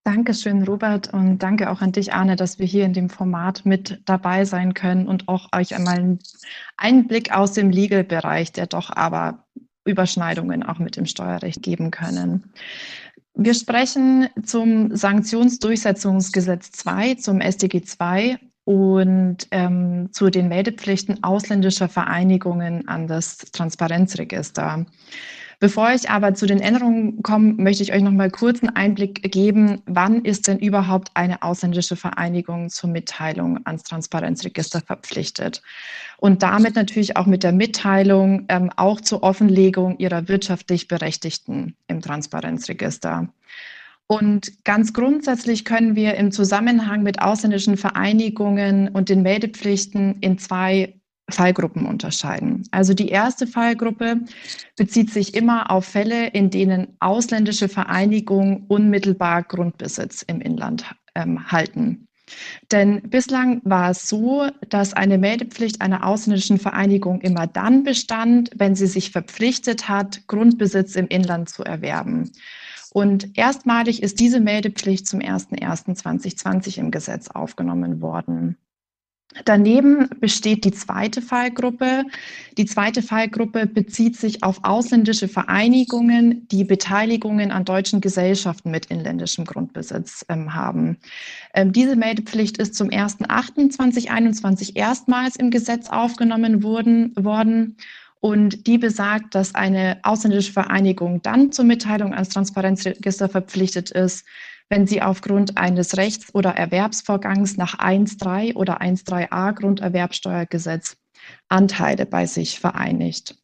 Dankeschön, 0.04 0.62
Robert, 0.62 1.12
und 1.12 1.40
danke 1.40 1.68
auch 1.68 1.82
an 1.82 1.92
dich, 1.92 2.14
Arne, 2.14 2.36
dass 2.36 2.58
wir 2.58 2.64
hier 2.64 2.86
in 2.86 2.94
dem 2.94 3.10
Format 3.10 3.66
mit 3.66 4.00
dabei 4.06 4.46
sein 4.46 4.72
können 4.72 5.06
und 5.06 5.28
auch 5.28 5.48
euch 5.54 5.74
einmal 5.74 5.98
einen 5.98 6.18
Einblick 6.78 7.32
aus 7.32 7.52
dem 7.52 7.68
Legal-Bereich, 7.68 8.52
der 8.52 8.66
doch 8.66 8.88
aber 8.88 9.44
Überschneidungen 9.84 10.62
auch 10.62 10.78
mit 10.78 10.96
dem 10.96 11.04
Steuerrecht 11.04 11.62
geben 11.62 11.90
können. 11.90 12.52
Wir 13.40 13.54
sprechen 13.54 14.28
zum 14.44 14.96
Sanktionsdurchsetzungsgesetz 14.96 16.72
2, 16.72 17.14
zum 17.14 17.40
SDG 17.40 17.82
2 17.82 18.36
und 18.64 19.46
ähm, 19.52 20.08
zu 20.10 20.28
den 20.28 20.48
Meldepflichten 20.48 21.22
ausländischer 21.22 21.88
Vereinigungen 21.88 22.88
an 22.88 23.06
das 23.06 23.36
Transparenzregister. 23.36 24.86
Bevor 25.60 25.92
ich 25.92 26.08
aber 26.08 26.34
zu 26.34 26.46
den 26.46 26.60
Änderungen 26.60 27.20
komme, 27.24 27.54
möchte 27.54 27.82
ich 27.82 27.92
euch 27.92 28.02
noch 28.02 28.12
mal 28.12 28.30
kurz 28.30 28.62
einen 28.62 28.76
Einblick 28.76 29.32
geben, 29.32 29.82
wann 29.86 30.24
ist 30.24 30.46
denn 30.46 30.60
überhaupt 30.60 31.10
eine 31.14 31.42
ausländische 31.42 31.96
Vereinigung 31.96 32.70
zur 32.70 32.90
Mitteilung 32.90 33.58
ans 33.64 33.82
Transparenzregister 33.82 34.80
verpflichtet? 34.80 35.60
Und 36.16 36.44
damit 36.44 36.76
natürlich 36.76 37.16
auch 37.16 37.26
mit 37.26 37.42
der 37.42 37.50
Mitteilung 37.50 38.44
ähm, 38.48 38.70
auch 38.76 39.00
zur 39.00 39.24
Offenlegung 39.24 39.98
ihrer 39.98 40.28
wirtschaftlich 40.28 40.86
Berechtigten 40.86 41.74
im 41.88 42.02
Transparenzregister. 42.02 43.28
Und 44.06 44.64
ganz 44.64 44.92
grundsätzlich 44.92 45.64
können 45.64 45.96
wir 45.96 46.14
im 46.14 46.30
Zusammenhang 46.30 47.02
mit 47.02 47.20
ausländischen 47.20 47.76
Vereinigungen 47.76 48.88
und 48.88 49.08
den 49.08 49.22
Meldepflichten 49.22 50.20
in 50.20 50.38
zwei 50.38 50.94
Fallgruppen 51.30 51.86
unterscheiden. 51.86 52.66
Also 52.70 52.94
die 52.94 53.08
erste 53.08 53.46
Fallgruppe 53.46 54.20
bezieht 54.76 55.10
sich 55.12 55.34
immer 55.34 55.70
auf 55.70 55.84
Fälle, 55.84 56.28
in 56.28 56.50
denen 56.50 56.96
ausländische 57.00 57.68
Vereinigungen 57.68 58.64
unmittelbar 58.68 59.42
Grundbesitz 59.42 60.22
im 60.22 60.40
Inland 60.40 60.86
ähm, 61.14 61.50
halten. 61.50 62.08
Denn 62.70 63.02
bislang 63.08 63.62
war 63.64 63.90
es 63.90 64.08
so, 64.08 64.48
dass 64.68 64.92
eine 64.92 65.18
Meldepflicht 65.18 65.80
einer 65.80 66.06
ausländischen 66.06 66.58
Vereinigung 66.58 67.20
immer 67.20 67.46
dann 67.46 67.84
bestand, 67.84 68.50
wenn 68.54 68.74
sie 68.74 68.86
sich 68.86 69.10
verpflichtet 69.10 69.88
hat, 69.88 70.26
Grundbesitz 70.26 70.94
im 70.96 71.08
Inland 71.08 71.48
zu 71.48 71.64
erwerben. 71.64 72.30
Und 72.90 73.36
erstmalig 73.36 74.02
ist 74.02 74.20
diese 74.20 74.40
Meldepflicht 74.40 75.06
zum 75.06 75.20
01.01.2020 75.20 76.78
im 76.78 76.90
Gesetz 76.90 77.28
aufgenommen 77.28 78.00
worden. 78.00 78.56
Daneben 79.44 80.08
besteht 80.20 80.64
die 80.64 80.72
zweite 80.72 81.20
Fallgruppe. 81.20 82.04
Die 82.56 82.64
zweite 82.64 83.02
Fallgruppe 83.02 83.66
bezieht 83.66 84.16
sich 84.16 84.42
auf 84.42 84.60
ausländische 84.64 85.28
Vereinigungen, 85.28 86.48
die 86.48 86.64
Beteiligungen 86.64 87.50
an 87.50 87.66
deutschen 87.66 88.00
Gesellschaften 88.00 88.70
mit 88.70 88.86
inländischem 88.86 89.44
Grundbesitz 89.44 90.24
ähm, 90.30 90.54
haben. 90.54 90.96
Ähm, 91.52 91.72
diese 91.72 91.94
Meldepflicht 91.94 92.56
ist 92.56 92.74
zum 92.74 92.88
1.8.2021 92.88 94.76
erstmals 94.76 95.36
im 95.36 95.50
Gesetz 95.50 95.90
aufgenommen 95.90 96.62
worden, 96.62 97.12
worden. 97.14 97.76
Und 98.20 98.66
die 98.66 98.78
besagt, 98.78 99.34
dass 99.34 99.54
eine 99.54 100.00
ausländische 100.02 100.52
Vereinigung 100.52 101.22
dann 101.22 101.52
zur 101.52 101.66
Mitteilung 101.66 102.14
ans 102.14 102.30
Transparenzregister 102.30 103.28
verpflichtet 103.28 103.90
ist, 103.90 104.24
wenn 104.68 104.86
sie 104.86 105.02
aufgrund 105.02 105.56
eines 105.56 105.96
Rechts- 105.96 106.34
oder 106.34 106.50
Erwerbsvorgangs 106.50 107.56
nach 107.56 107.78
1.3 107.78 108.54
oder 108.54 108.80
1.3a 108.80 109.52
Grunderwerbsteuergesetz 109.52 110.96
Anteile 111.48 112.06
bei 112.06 112.26
sich 112.26 112.60
vereinigt. 112.60 113.36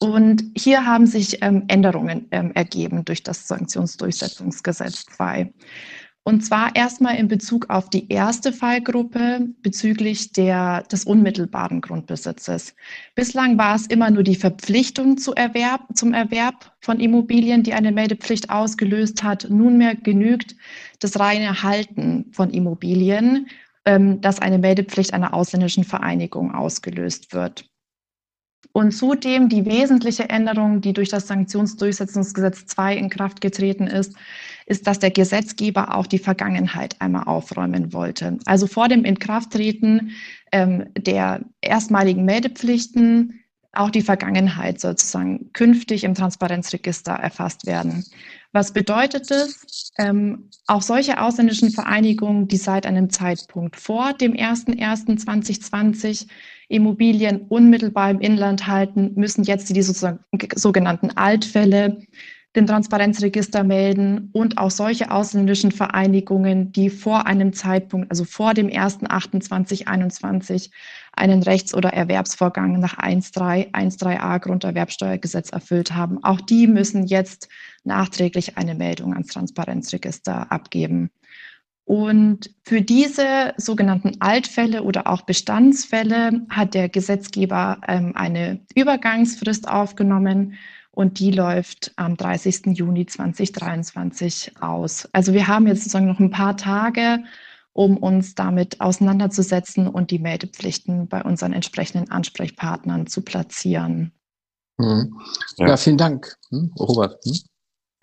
Und 0.00 0.44
hier 0.56 0.86
haben 0.86 1.06
sich 1.06 1.42
ähm, 1.42 1.64
Änderungen 1.66 2.28
ähm, 2.30 2.52
ergeben 2.54 3.04
durch 3.04 3.24
das 3.24 3.48
Sanktionsdurchsetzungsgesetz 3.48 5.06
2. 5.06 5.52
Und 6.28 6.42
zwar 6.42 6.76
erstmal 6.76 7.16
in 7.16 7.26
Bezug 7.26 7.70
auf 7.70 7.88
die 7.88 8.12
erste 8.12 8.52
Fallgruppe 8.52 9.48
bezüglich 9.62 10.30
der, 10.30 10.82
des 10.82 11.04
unmittelbaren 11.04 11.80
Grundbesitzes. 11.80 12.74
Bislang 13.14 13.56
war 13.56 13.74
es 13.74 13.86
immer 13.86 14.10
nur 14.10 14.24
die 14.24 14.34
Verpflichtung 14.34 15.16
zu 15.16 15.32
Erwerb, 15.32 15.86
zum 15.94 16.12
Erwerb 16.12 16.76
von 16.82 17.00
Immobilien, 17.00 17.62
die 17.62 17.72
eine 17.72 17.92
Meldepflicht 17.92 18.50
ausgelöst 18.50 19.22
hat. 19.22 19.48
Nunmehr 19.48 19.94
genügt 19.94 20.54
das 20.98 21.18
reine 21.18 21.62
Halten 21.62 22.26
von 22.32 22.50
Immobilien, 22.50 23.46
ähm, 23.86 24.20
dass 24.20 24.38
eine 24.38 24.58
Meldepflicht 24.58 25.14
einer 25.14 25.32
ausländischen 25.32 25.84
Vereinigung 25.84 26.54
ausgelöst 26.54 27.32
wird. 27.32 27.70
Und 28.72 28.92
zudem 28.92 29.48
die 29.48 29.64
wesentliche 29.64 30.28
Änderung, 30.28 30.80
die 30.80 30.92
durch 30.92 31.08
das 31.08 31.26
Sanktionsdurchsetzungsgesetz 31.26 32.66
2 32.66 32.96
in 32.96 33.10
Kraft 33.10 33.40
getreten 33.40 33.86
ist, 33.86 34.14
ist, 34.66 34.86
dass 34.86 34.98
der 34.98 35.10
Gesetzgeber 35.10 35.96
auch 35.96 36.06
die 36.06 36.18
Vergangenheit 36.18 37.00
einmal 37.00 37.24
aufräumen 37.24 37.92
wollte. 37.92 38.38
Also 38.44 38.66
vor 38.66 38.88
dem 38.88 39.04
Inkrafttreten 39.04 40.12
ähm, 40.52 40.86
der 40.96 41.40
erstmaligen 41.60 42.24
Meldepflichten 42.24 43.40
auch 43.72 43.90
die 43.90 44.02
Vergangenheit 44.02 44.80
sozusagen 44.80 45.52
künftig 45.52 46.04
im 46.04 46.14
Transparenzregister 46.14 47.12
erfasst 47.12 47.66
werden. 47.66 48.04
Was 48.52 48.72
bedeutet 48.72 49.30
es? 49.30 49.92
Ähm, 49.98 50.50
auch 50.66 50.82
solche 50.82 51.20
ausländischen 51.20 51.70
Vereinigungen, 51.70 52.48
die 52.48 52.56
seit 52.56 52.86
einem 52.86 53.10
Zeitpunkt 53.10 53.76
vor 53.76 54.14
dem 54.14 54.32
01.01.2020 54.32 56.26
Immobilien 56.68 57.46
unmittelbar 57.48 58.10
im 58.10 58.20
Inland 58.20 58.66
halten, 58.66 59.12
müssen 59.14 59.44
jetzt 59.44 59.74
die 59.74 59.82
sogenannten 59.82 61.16
Altfälle 61.16 62.02
dem 62.56 62.66
Transparenzregister 62.66 63.62
melden 63.62 64.30
und 64.32 64.56
auch 64.58 64.70
solche 64.70 65.10
ausländischen 65.10 65.70
Vereinigungen, 65.70 66.72
die 66.72 66.90
vor 66.90 67.26
einem 67.26 67.52
Zeitpunkt, 67.52 68.10
also 68.10 68.24
vor 68.24 68.54
dem 68.54 68.68
1.8.2021, 68.68 70.70
einen 71.12 71.42
Rechts- 71.42 71.74
oder 71.74 71.90
Erwerbsvorgang 71.90 72.80
nach 72.80 72.98
1.3, 72.98 73.72
1.3a 73.72 74.40
Grunderwerbsteuergesetz 74.40 75.50
erfüllt 75.50 75.94
haben. 75.94 76.24
Auch 76.24 76.40
die 76.40 76.66
müssen 76.66 77.06
jetzt 77.06 77.48
nachträglich 77.84 78.56
eine 78.56 78.74
Meldung 78.74 79.12
ans 79.12 79.28
Transparenzregister 79.28 80.50
abgeben. 80.50 81.10
Und 81.88 82.50
für 82.64 82.82
diese 82.82 83.54
sogenannten 83.56 84.20
Altfälle 84.20 84.82
oder 84.82 85.06
auch 85.06 85.22
Bestandsfälle 85.22 86.42
hat 86.50 86.74
der 86.74 86.90
Gesetzgeber 86.90 87.78
ähm, 87.88 88.12
eine 88.14 88.60
Übergangsfrist 88.74 89.66
aufgenommen 89.66 90.52
und 90.90 91.18
die 91.18 91.30
läuft 91.30 91.92
am 91.96 92.18
30. 92.18 92.76
Juni 92.76 93.06
2023 93.06 94.60
aus. 94.60 95.08
Also 95.14 95.32
wir 95.32 95.48
haben 95.48 95.66
jetzt 95.66 95.78
sozusagen 95.78 96.08
noch 96.08 96.20
ein 96.20 96.30
paar 96.30 96.58
Tage, 96.58 97.24
um 97.72 97.96
uns 97.96 98.34
damit 98.34 98.82
auseinanderzusetzen 98.82 99.88
und 99.88 100.10
die 100.10 100.18
Meldepflichten 100.18 101.08
bei 101.08 101.22
unseren 101.22 101.54
entsprechenden 101.54 102.10
Ansprechpartnern 102.10 103.06
zu 103.06 103.22
platzieren. 103.22 104.12
Mhm. 104.76 105.18
Ja. 105.56 105.68
ja. 105.68 105.76
vielen 105.78 105.96
Dank, 105.96 106.36
hm? 106.50 106.70
Robert. 106.78 107.24
Hm? 107.24 107.38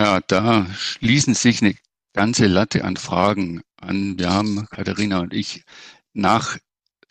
Ja, 0.01 0.21
da 0.27 0.65
schließen 0.73 1.35
sich 1.35 1.61
eine 1.61 1.75
ganze 2.15 2.47
Latte 2.47 2.83
an 2.85 2.97
Fragen 2.97 3.61
an. 3.75 4.17
Wir 4.17 4.31
haben, 4.31 4.65
Katharina 4.71 5.19
und 5.19 5.33
ich, 5.33 5.65
nach 6.13 6.57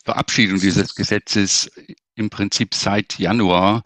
Verabschiedung 0.03 0.59
dieses 0.59 0.95
Gesetzes 0.95 1.69
im 2.15 2.31
Prinzip 2.31 2.73
seit 2.73 3.19
Januar 3.19 3.83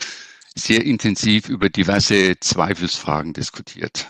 sehr 0.55 0.85
intensiv 0.85 1.49
über 1.49 1.69
diverse 1.69 2.39
Zweifelsfragen 2.39 3.33
diskutiert. 3.33 4.09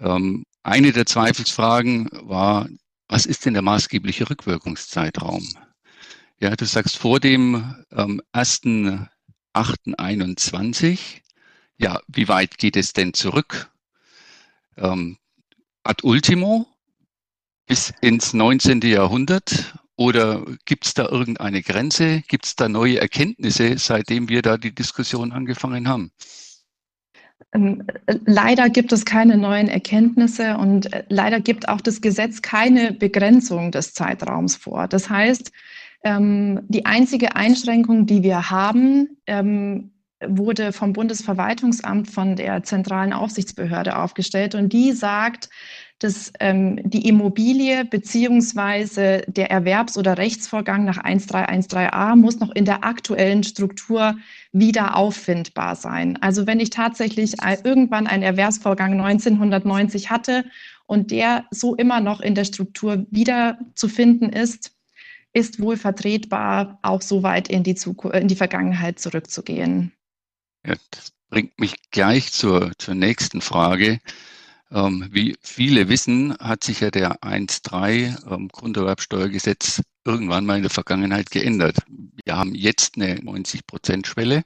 Ähm, 0.00 0.46
eine 0.62 0.92
der 0.92 1.04
Zweifelsfragen 1.06 2.08
war, 2.12 2.68
was 3.08 3.26
ist 3.26 3.44
denn 3.44 3.52
der 3.52 3.62
maßgebliche 3.62 4.30
Rückwirkungszeitraum? 4.30 5.46
Ja, 6.40 6.56
du 6.56 6.64
sagst 6.64 6.96
vor 6.96 7.20
dem 7.20 7.84
ähm, 7.92 8.22
1.8.21. 8.32 10.98
Ja, 11.76 12.00
wie 12.08 12.28
weit 12.28 12.56
geht 12.56 12.76
es 12.76 12.94
denn 12.94 13.12
zurück? 13.12 13.70
Ähm, 14.78 15.18
ad 15.84 16.02
ultimo 16.02 16.66
bis 17.66 17.92
ins 18.00 18.32
19. 18.32 18.80
Jahrhundert 18.82 19.74
oder 19.96 20.44
gibt 20.64 20.86
es 20.86 20.94
da 20.94 21.08
irgendeine 21.08 21.62
Grenze? 21.62 22.22
Gibt 22.28 22.46
es 22.46 22.56
da 22.56 22.68
neue 22.68 23.00
Erkenntnisse, 23.00 23.78
seitdem 23.78 24.28
wir 24.28 24.42
da 24.42 24.56
die 24.56 24.74
Diskussion 24.74 25.32
angefangen 25.32 25.88
haben? 25.88 26.12
Ähm, 27.54 27.84
leider 28.24 28.70
gibt 28.70 28.92
es 28.92 29.04
keine 29.04 29.36
neuen 29.36 29.68
Erkenntnisse 29.68 30.56
und 30.56 30.92
äh, 30.92 31.04
leider 31.08 31.40
gibt 31.40 31.68
auch 31.68 31.80
das 31.80 32.00
Gesetz 32.00 32.40
keine 32.40 32.92
Begrenzung 32.92 33.72
des 33.72 33.94
Zeitraums 33.94 34.56
vor. 34.56 34.88
Das 34.88 35.10
heißt, 35.10 35.52
ähm, 36.04 36.60
die 36.68 36.86
einzige 36.86 37.36
Einschränkung, 37.36 38.06
die 38.06 38.22
wir 38.22 38.50
haben, 38.50 39.18
ähm, 39.26 39.92
wurde 40.28 40.72
vom 40.72 40.92
Bundesverwaltungsamt 40.92 42.10
von 42.10 42.36
der 42.36 42.62
zentralen 42.62 43.12
Aufsichtsbehörde 43.12 43.96
aufgestellt 43.96 44.54
und 44.54 44.72
die 44.72 44.92
sagt, 44.92 45.48
dass 46.02 46.32
ähm, 46.40 46.80
die 46.82 47.08
Immobilie 47.08 47.84
beziehungsweise 47.84 49.22
der 49.28 49.50
Erwerbs- 49.50 49.96
oder 49.96 50.18
Rechtsvorgang 50.18 50.84
nach 50.84 50.98
1313a 50.98 52.16
muss 52.16 52.40
noch 52.40 52.50
in 52.50 52.64
der 52.64 52.84
aktuellen 52.84 53.44
Struktur 53.44 54.16
wieder 54.50 54.96
auffindbar 54.96 55.76
sein. 55.76 56.18
Also 56.20 56.46
wenn 56.46 56.58
ich 56.58 56.70
tatsächlich 56.70 57.36
irgendwann 57.62 58.08
einen 58.08 58.24
Erwerbsvorgang 58.24 59.00
1990 59.00 60.10
hatte 60.10 60.44
und 60.86 61.12
der 61.12 61.44
so 61.50 61.76
immer 61.76 62.00
noch 62.00 62.20
in 62.20 62.34
der 62.34 62.44
Struktur 62.44 63.06
wieder 63.10 63.58
zu 63.74 63.88
finden 63.88 64.28
ist, 64.28 64.72
ist 65.32 65.60
wohl 65.60 65.76
vertretbar, 65.76 66.78
auch 66.82 67.00
so 67.00 67.22
weit 67.22 67.48
in 67.48 67.62
die, 67.62 67.74
Zukunft, 67.74 68.16
in 68.16 68.28
die 68.28 68.36
Vergangenheit 68.36 68.98
zurückzugehen. 68.98 69.92
Ja, 70.64 70.74
das 70.90 71.12
bringt 71.28 71.58
mich 71.58 71.74
gleich 71.90 72.32
zur, 72.32 72.72
zur 72.78 72.94
nächsten 72.94 73.40
Frage. 73.40 73.98
Ähm, 74.70 75.08
wie 75.10 75.36
viele 75.42 75.88
wissen, 75.88 76.36
hat 76.38 76.64
sich 76.64 76.80
ja 76.80 76.90
der 76.90 77.20
1.3 77.22 78.32
ähm, 78.32 78.48
Grunderwerbsteuergesetz 78.48 79.82
irgendwann 80.04 80.46
mal 80.46 80.56
in 80.56 80.62
der 80.62 80.70
Vergangenheit 80.70 81.30
geändert. 81.30 81.78
Wir 82.24 82.36
haben 82.36 82.54
jetzt 82.54 82.96
eine 82.96 83.16
90-Prozent-Schwelle. 83.16 84.44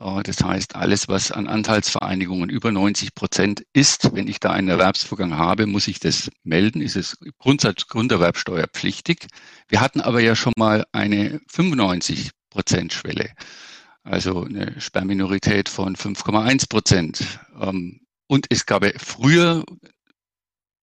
Äh, 0.00 0.22
das 0.22 0.42
heißt, 0.42 0.74
alles, 0.76 1.08
was 1.08 1.30
an 1.32 1.46
Anteilsvereinigungen 1.46 2.50
über 2.50 2.72
90 2.72 3.14
Prozent 3.14 3.64
ist, 3.72 4.14
wenn 4.14 4.28
ich 4.28 4.40
da 4.40 4.50
einen 4.50 4.68
Erwerbsvorgang 4.68 5.36
habe, 5.36 5.66
muss 5.66 5.88
ich 5.88 6.00
das 6.00 6.30
melden, 6.42 6.82
ist 6.82 6.96
es 6.96 7.18
Grundsatz 7.38 7.86
Grunderwerbsteuerpflichtig. 7.86 9.26
Wir 9.68 9.80
hatten 9.80 10.00
aber 10.00 10.20
ja 10.20 10.34
schon 10.34 10.54
mal 10.56 10.84
eine 10.92 11.40
95 11.48 12.30
Prozent 12.50 12.92
Schwelle, 12.92 13.30
also 14.10 14.44
eine 14.44 14.80
Sperrminorität 14.80 15.68
von 15.68 15.94
5,1 15.96 16.68
Prozent. 16.68 17.40
Ähm, 17.60 18.00
und 18.26 18.46
es 18.50 18.66
gab 18.66 18.84
früher, 19.00 19.64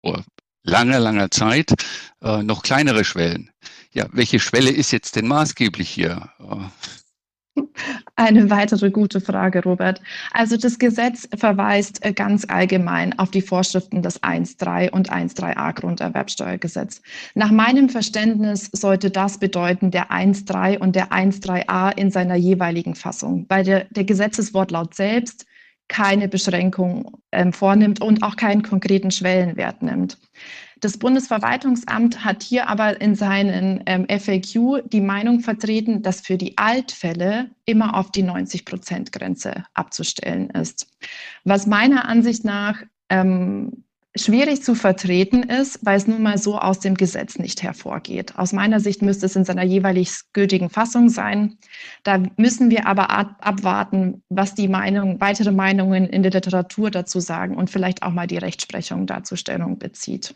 vor 0.05 0.25
langer, 0.65 1.01
langer 1.01 1.31
Zeit, 1.31 1.73
äh, 2.21 2.43
noch 2.43 2.63
kleinere 2.63 3.05
Schwellen. 3.05 3.51
Ja, 3.93 4.07
welche 4.13 4.41
Schwelle 4.41 4.71
ist 4.71 4.91
jetzt 4.91 5.17
denn 5.17 5.27
maßgeblich 5.29 5.89
hier? 5.89 6.31
Eine 8.17 8.51
weitere 8.51 8.91
gute 8.91 9.21
Frage, 9.21 9.63
Robert. 9.63 10.01
Also 10.33 10.57
das 10.57 10.79
Gesetz 10.79 11.29
verweist 11.37 12.05
äh, 12.05 12.13
ganz 12.13 12.47
allgemein 12.49 13.19
auf 13.19 13.31
die 13.31 13.43
Vorschriften 13.43 14.03
des 14.03 14.23
1.3 14.23 14.91
und 14.91 15.13
1.3a 15.13 15.73
Grunderwerbsteuergesetz. 15.75 17.03
Nach 17.35 17.51
meinem 17.51 17.89
Verständnis 17.89 18.71
sollte 18.73 19.11
das 19.11 19.39
bedeuten 19.39 19.91
der 19.91 20.11
1.3 20.11 20.79
und 20.79 20.97
der 20.97 21.09
1.3a 21.09 21.97
in 21.97 22.11
seiner 22.11 22.37
jeweiligen 22.37 22.95
Fassung, 22.95 23.47
weil 23.49 23.65
der, 23.65 23.85
der 23.91 24.05
Gesetzeswortlaut 24.05 24.95
selbst 24.95 25.47
keine 25.89 26.29
Beschränkung 26.29 27.19
ähm, 27.33 27.53
vornimmt 27.53 28.01
und 28.01 28.23
auch 28.23 28.37
keinen 28.37 28.63
konkreten 28.63 29.11
Schwellenwert 29.11 29.83
nimmt. 29.83 30.19
Das 30.83 30.99
Bundesverwaltungsamt 30.99 32.25
hat 32.25 32.43
hier 32.43 32.69
aber 32.69 33.01
in 33.01 33.15
seinen 33.15 33.85
ähm, 33.87 34.05
FAQ 34.09 34.83
die 34.91 35.01
Meinung 35.01 35.39
vertreten, 35.39 36.03
dass 36.03 36.23
für 36.23 36.37
die 36.37 36.59
Altfälle 36.59 37.51
immer 37.67 37.97
auf 37.97 38.11
die 38.11 38.25
90-Prozent-Grenze 38.25 39.65
abzustellen 39.75 40.51
ist. 40.51 40.89
Was 41.45 41.69
meiner 41.69 42.09
Ansicht 42.09 42.45
nach 42.45 42.83
ähm, 43.11 43.85
schwierig 44.17 44.65
zu 44.65 44.75
vertreten 44.75 45.45
ist, 45.45 45.87
weil 45.87 45.97
es 45.97 46.09
nun 46.09 46.21
mal 46.21 46.37
so 46.37 46.59
aus 46.59 46.81
dem 46.81 46.97
Gesetz 46.97 47.39
nicht 47.39 47.63
hervorgeht. 47.63 48.37
Aus 48.37 48.53
meiner 48.53 48.81
Sicht 48.81 49.03
müsste 49.03 49.27
es 49.27 49.37
in 49.37 49.45
seiner 49.45 49.63
jeweilig 49.63 50.11
gültigen 50.33 50.69
Fassung 50.69 51.11
sein. 51.11 51.59
Da 52.03 52.21
müssen 52.37 52.73
wir 52.73 52.89
aber 52.89 53.11
ab 53.11 53.37
abwarten, 53.39 54.25
was 54.31 54.57
die 54.57 54.67
Meinung, 54.67 55.21
weitere 55.21 55.53
Meinungen 55.53 56.07
in 56.07 56.25
der 56.25 56.33
Literatur 56.33 56.91
dazu 56.91 57.21
sagen 57.21 57.57
und 57.57 57.71
vielleicht 57.71 58.03
auch 58.03 58.11
mal 58.11 58.27
die 58.27 58.39
Rechtsprechung 58.39 59.07
dazu 59.07 59.37
Stellung 59.37 59.79
bezieht. 59.79 60.35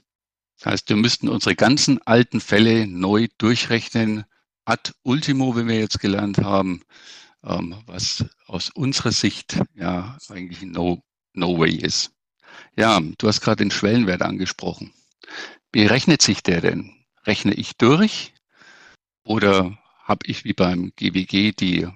Das 0.59 0.73
heißt, 0.73 0.89
wir 0.89 0.97
müssten 0.97 1.29
unsere 1.29 1.55
ganzen 1.55 2.01
alten 2.07 2.41
Fälle 2.41 2.87
neu 2.87 3.29
durchrechnen, 3.39 4.25
ad 4.65 4.93
ultimo, 5.03 5.57
wie 5.57 5.67
wir 5.67 5.79
jetzt 5.79 6.01
gelernt 6.01 6.39
haben, 6.39 6.83
ähm, 7.45 7.77
was 7.87 8.25
aus 8.47 8.71
unserer 8.71 9.13
Sicht 9.13 9.59
ja 9.75 10.19
eigentlich 10.29 10.63
no, 10.63 11.03
no 11.35 11.59
way 11.59 11.75
ist. 11.77 12.11
Ja, 12.77 13.01
du 13.19 13.29
hast 13.29 13.41
gerade 13.41 13.65
den 13.65 13.71
Schwellenwert 13.71 14.23
angesprochen. 14.23 14.93
Wie 15.73 15.87
rechnet 15.87 16.23
sich 16.23 16.43
der 16.43 16.61
denn? 16.61 16.93
Rechne 17.25 17.55
ich 17.55 17.77
durch 17.77 18.33
oder 19.25 19.77
habe 20.05 20.27
ich 20.27 20.45
wie 20.45 20.53
beim 20.53 20.93
GWG 20.97 21.53
die 21.53 21.89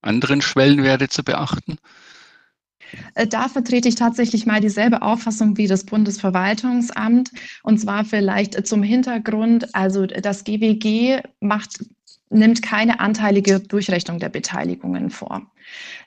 anderen 0.00 0.42
Schwellenwerte 0.42 1.08
zu 1.08 1.22
beachten? 1.22 1.78
Äh, 3.14 3.26
da 3.26 3.48
vertrete 3.48 3.88
ich 3.88 3.94
tatsächlich 3.94 4.46
mal 4.46 4.60
dieselbe 4.60 5.02
Auffassung 5.02 5.56
wie 5.56 5.66
das 5.66 5.84
Bundesverwaltungsamt. 5.84 7.30
Und 7.62 7.78
zwar 7.78 8.04
vielleicht 8.04 8.66
zum 8.66 8.82
Hintergrund. 8.82 9.74
Also 9.74 10.06
das 10.06 10.44
GWG 10.44 11.20
macht 11.40 11.84
nimmt 12.30 12.62
keine 12.62 13.00
anteilige 13.00 13.60
Durchrechnung 13.60 14.18
der 14.18 14.28
Beteiligungen 14.28 15.10
vor. 15.10 15.42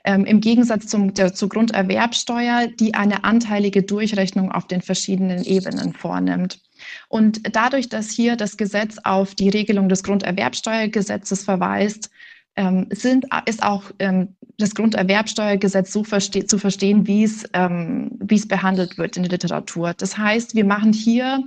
Ähm, 0.04 0.26
Im 0.26 0.41
Gegensatz 0.41 0.88
zum, 0.88 1.13
der, 1.13 1.34
zur 1.34 1.50
Grunderwerbsteuer, 1.50 2.67
die 2.67 2.93
eine 2.93 3.23
anteilige 3.23 3.84
Durchrechnung 3.84 4.52
auf 4.52 4.67
den 4.67 4.82
verschiedenen 4.82 5.43
Ebenen 5.43 5.93
vornimmt. 5.93 6.60
Und 7.08 7.56
dadurch, 7.56 7.89
dass 7.89 8.12
hier 8.12 8.36
das 8.36 8.58
Gesetz 8.58 8.97
auf 9.04 9.36
die 9.36 9.50
Regelung 9.50 9.89
des 9.89 10.04
Grunderwerbsteuergesetzes 10.04 11.43
verweist, 11.43 12.10
ähm, 12.56 12.88
sind, 12.91 13.26
ist 13.45 13.63
auch 13.63 13.84
ähm, 14.00 14.36
das 14.58 14.74
Grunderwerbsteuergesetz 14.74 15.93
so 15.93 16.04
verste 16.04 16.46
zu 16.46 16.58
verstehen, 16.58 17.06
wie 17.08 17.24
es, 17.24 17.46
ähm, 17.54 18.12
wie 18.20 18.36
es 18.36 18.48
behandelt 18.48 18.98
wird 18.98 19.15
in 19.15 19.24
der 19.24 19.32
Literatur. 19.32 19.93
Das 19.93 20.17
heißt, 20.17 20.56
wir 20.56 20.65
machen 20.65 20.93
hier 20.93 21.43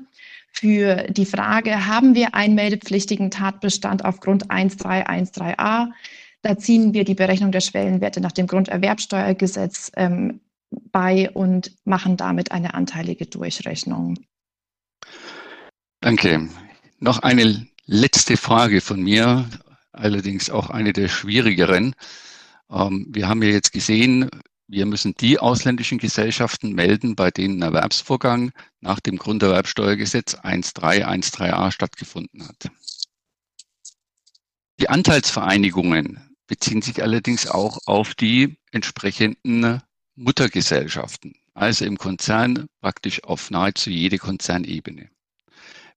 für 0.53 1.07
die 1.09 1.27
Frage, 1.27 1.87
haben 1.87 2.15
wir 2.15 2.35
einen 2.35 2.55
meldepflichtigen 2.55 3.31
Tatbestand 3.31 4.05
aufgrund 4.05 4.51
1313a? 4.51 5.89
Da 6.43 6.59
ziehen 6.59 6.95
wir 6.95 7.05
die 7.05 7.15
Berechnung 7.15 7.53
der 7.53 7.61
Schwellenwerte 7.61 8.21
nach 8.21 8.33
dem 8.33 8.47
Grunderwerbsteuergesetz 8.47 9.93
ähm, 9.97 10.41
bei 10.71 11.31
und 11.31 11.73
machen 11.85 12.17
damit 12.17 12.53
eine 12.53 12.75
anteilige 12.75 13.27
Durchrechnung. 13.27 14.19
Danke. 16.01 16.49
Noch 16.99 17.19
eine 17.21 17.67
letzte 17.87 18.37
Frage 18.37 18.81
von 18.81 19.03
mir, 19.03 19.49
allerdings 19.93 20.49
auch 20.49 20.71
eine 20.71 20.93
der 20.93 21.09
schwierigeren. 21.09 21.95
Ähm, 22.71 23.07
wir 23.09 23.29
haben 23.29 23.43
ja 23.43 23.51
jetzt 23.51 23.73
gesehen, 23.73 24.31
wir 24.69 24.87
müssen 24.87 25.15
die 25.15 25.39
ausländischen 25.41 25.99
Gesellschaften 25.99 26.73
melden, 26.73 27.17
bei 27.17 27.31
denen 27.31 27.61
Erwerbsvorgang 27.61 28.53
nach 28.81 29.01
dem 29.01 29.17
Grunderwerbsteuergesetz 29.17 30.37
1.3, 30.37 31.05
1.3a 31.05 31.73
stattgefunden 31.73 32.47
hat. 32.47 32.71
Die 34.79 34.89
Anteilsvereinigungen 34.89 36.21
beziehen 36.47 36.83
sich 36.83 37.03
allerdings 37.03 37.49
auch 37.49 37.79
auf 37.87 38.15
die 38.15 38.59
entsprechenden 38.71 39.83
Muttergesellschaften, 40.15 41.35
also 41.55 41.85
im 41.85 41.99
Konzern 41.99 42.67
praktisch 42.81 43.25
auf 43.25 43.51
nahezu 43.51 43.91
jede 43.91 44.19
Konzernebene. 44.19 45.11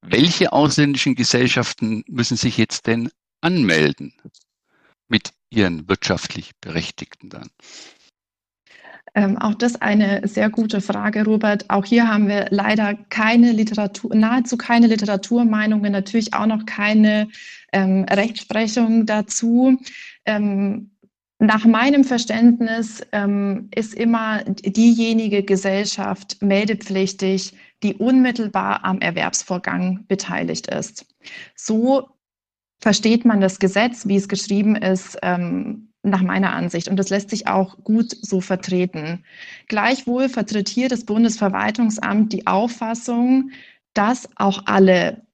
Welche 0.01 0.51
ausländischen 0.51 1.15
Gesellschaften 1.15 2.03
müssen 2.07 2.37
sich 2.37 2.57
jetzt 2.57 2.87
denn 2.87 3.09
anmelden 3.41 4.13
mit 5.07 5.31
ihren 5.55 5.87
wirtschaftlich 5.87 6.51
Berechtigten 6.61 7.29
dann? 7.29 7.49
Ähm, 9.15 9.37
auch 9.37 9.53
das 9.55 9.75
eine 9.81 10.27
sehr 10.27 10.49
gute 10.49 10.81
Frage, 10.81 11.23
Robert. 11.25 11.69
Auch 11.69 11.85
hier 11.85 12.07
haben 12.07 12.27
wir 12.27 12.47
leider 12.49 12.95
keine 13.09 13.51
Literatur, 13.51 14.15
nahezu 14.15 14.57
keine 14.57 14.87
Literaturmeinungen, 14.87 15.91
natürlich 15.91 16.33
auch 16.33 16.47
noch 16.47 16.65
keine 16.65 17.27
ähm, 17.71 18.05
Rechtsprechung 18.09 19.05
dazu. 19.05 19.77
Ähm, 20.25 20.89
Nach 21.39 21.65
meinem 21.65 22.03
Verständnis 22.05 23.01
ähm, 23.11 23.69
ist 23.75 23.93
immer 23.93 24.43
diejenige 24.45 25.43
Gesellschaft 25.43 26.41
meldepflichtig, 26.41 27.53
die 27.83 27.95
unmittelbar 27.95 28.85
am 28.85 28.99
Erwerbsvorgang 29.01 30.05
beteiligt 30.07 30.67
ist. 30.67 31.05
So 31.55 32.09
versteht 32.83 33.23
man 33.23 33.39
das 33.39 33.59
Gesetz, 33.59 34.09
wie 34.09 34.17
es 34.17 34.27
geschrieben 34.27 34.75
ist, 34.75 35.17
ähm, 35.21 35.87
nach 36.01 36.21
meiner 36.21 36.51
Ansicht. 36.51 36.89
Und 36.89 36.97
das 36.97 37.09
lässt 37.09 37.29
sich 37.29 37.47
auch 37.47 37.77
gut 37.85 38.13
so 38.21 38.41
vertreten. 38.41 39.23
Gleichwohl 39.69 40.27
vertritt 40.27 40.67
hier 40.67 40.89
das 40.89 41.05
Bundesverwaltungsamt 41.05 42.33
die 42.33 42.45
Auffassung, 42.45 43.51
dass 43.93 44.27
auch 44.35 44.63
alle 44.65 45.25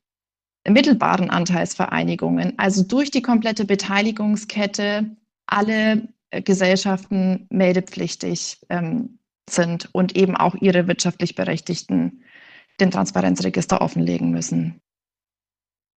mittelbaren 0.68 1.32
Anteilsvereinigungen, 1.32 2.54
also 2.60 2.84
durch 2.84 3.10
die 3.10 3.24
komplette 3.24 3.66
Beteiligungskette, 3.66 5.10
alle 5.48 6.08
äh, 6.30 6.44
Gesellschaften 6.44 7.48
meldepflichtig 7.50 8.60
ähm, 8.70 9.18
sind 9.50 9.90
und 9.92 10.16
eben 10.16 10.38
auch 10.38 10.54
ihre 10.54 10.88
wirtschaftlich 10.88 11.34
Berechtigten 11.34 12.22
den 12.80 12.92
Transparenzregister 12.92 13.82
offenlegen 13.82 14.30
müssen. 14.30 14.80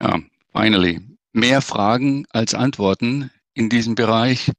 Ja, 0.00 0.18
finally. 0.54 1.11
Mehr 1.32 1.62
Fragen 1.62 2.26
als 2.30 2.54
Antworten 2.54 3.30
in 3.54 3.68
diesem 3.68 3.94
Bereich. 3.94 4.50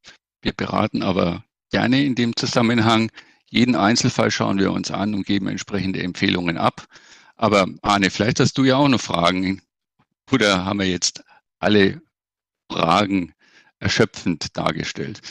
Wir 0.41 0.53
beraten 0.53 1.03
aber 1.03 1.43
gerne 1.71 2.03
in 2.03 2.15
dem 2.15 2.35
Zusammenhang. 2.35 3.11
Jeden 3.49 3.75
Einzelfall 3.75 4.31
schauen 4.31 4.57
wir 4.57 4.71
uns 4.71 4.89
an 4.89 5.13
und 5.13 5.25
geben 5.25 5.47
entsprechende 5.47 6.01
Empfehlungen 6.01 6.57
ab. 6.57 6.87
Aber 7.35 7.67
Arne, 7.81 8.09
vielleicht 8.09 8.39
hast 8.39 8.57
du 8.57 8.63
ja 8.63 8.77
auch 8.77 8.87
noch 8.87 9.01
Fragen. 9.01 9.61
Oder 10.31 10.65
haben 10.65 10.79
wir 10.79 10.89
jetzt 10.89 11.23
alle 11.59 12.01
Fragen 12.71 13.33
erschöpfend 13.79 14.57
dargestellt? 14.57 15.21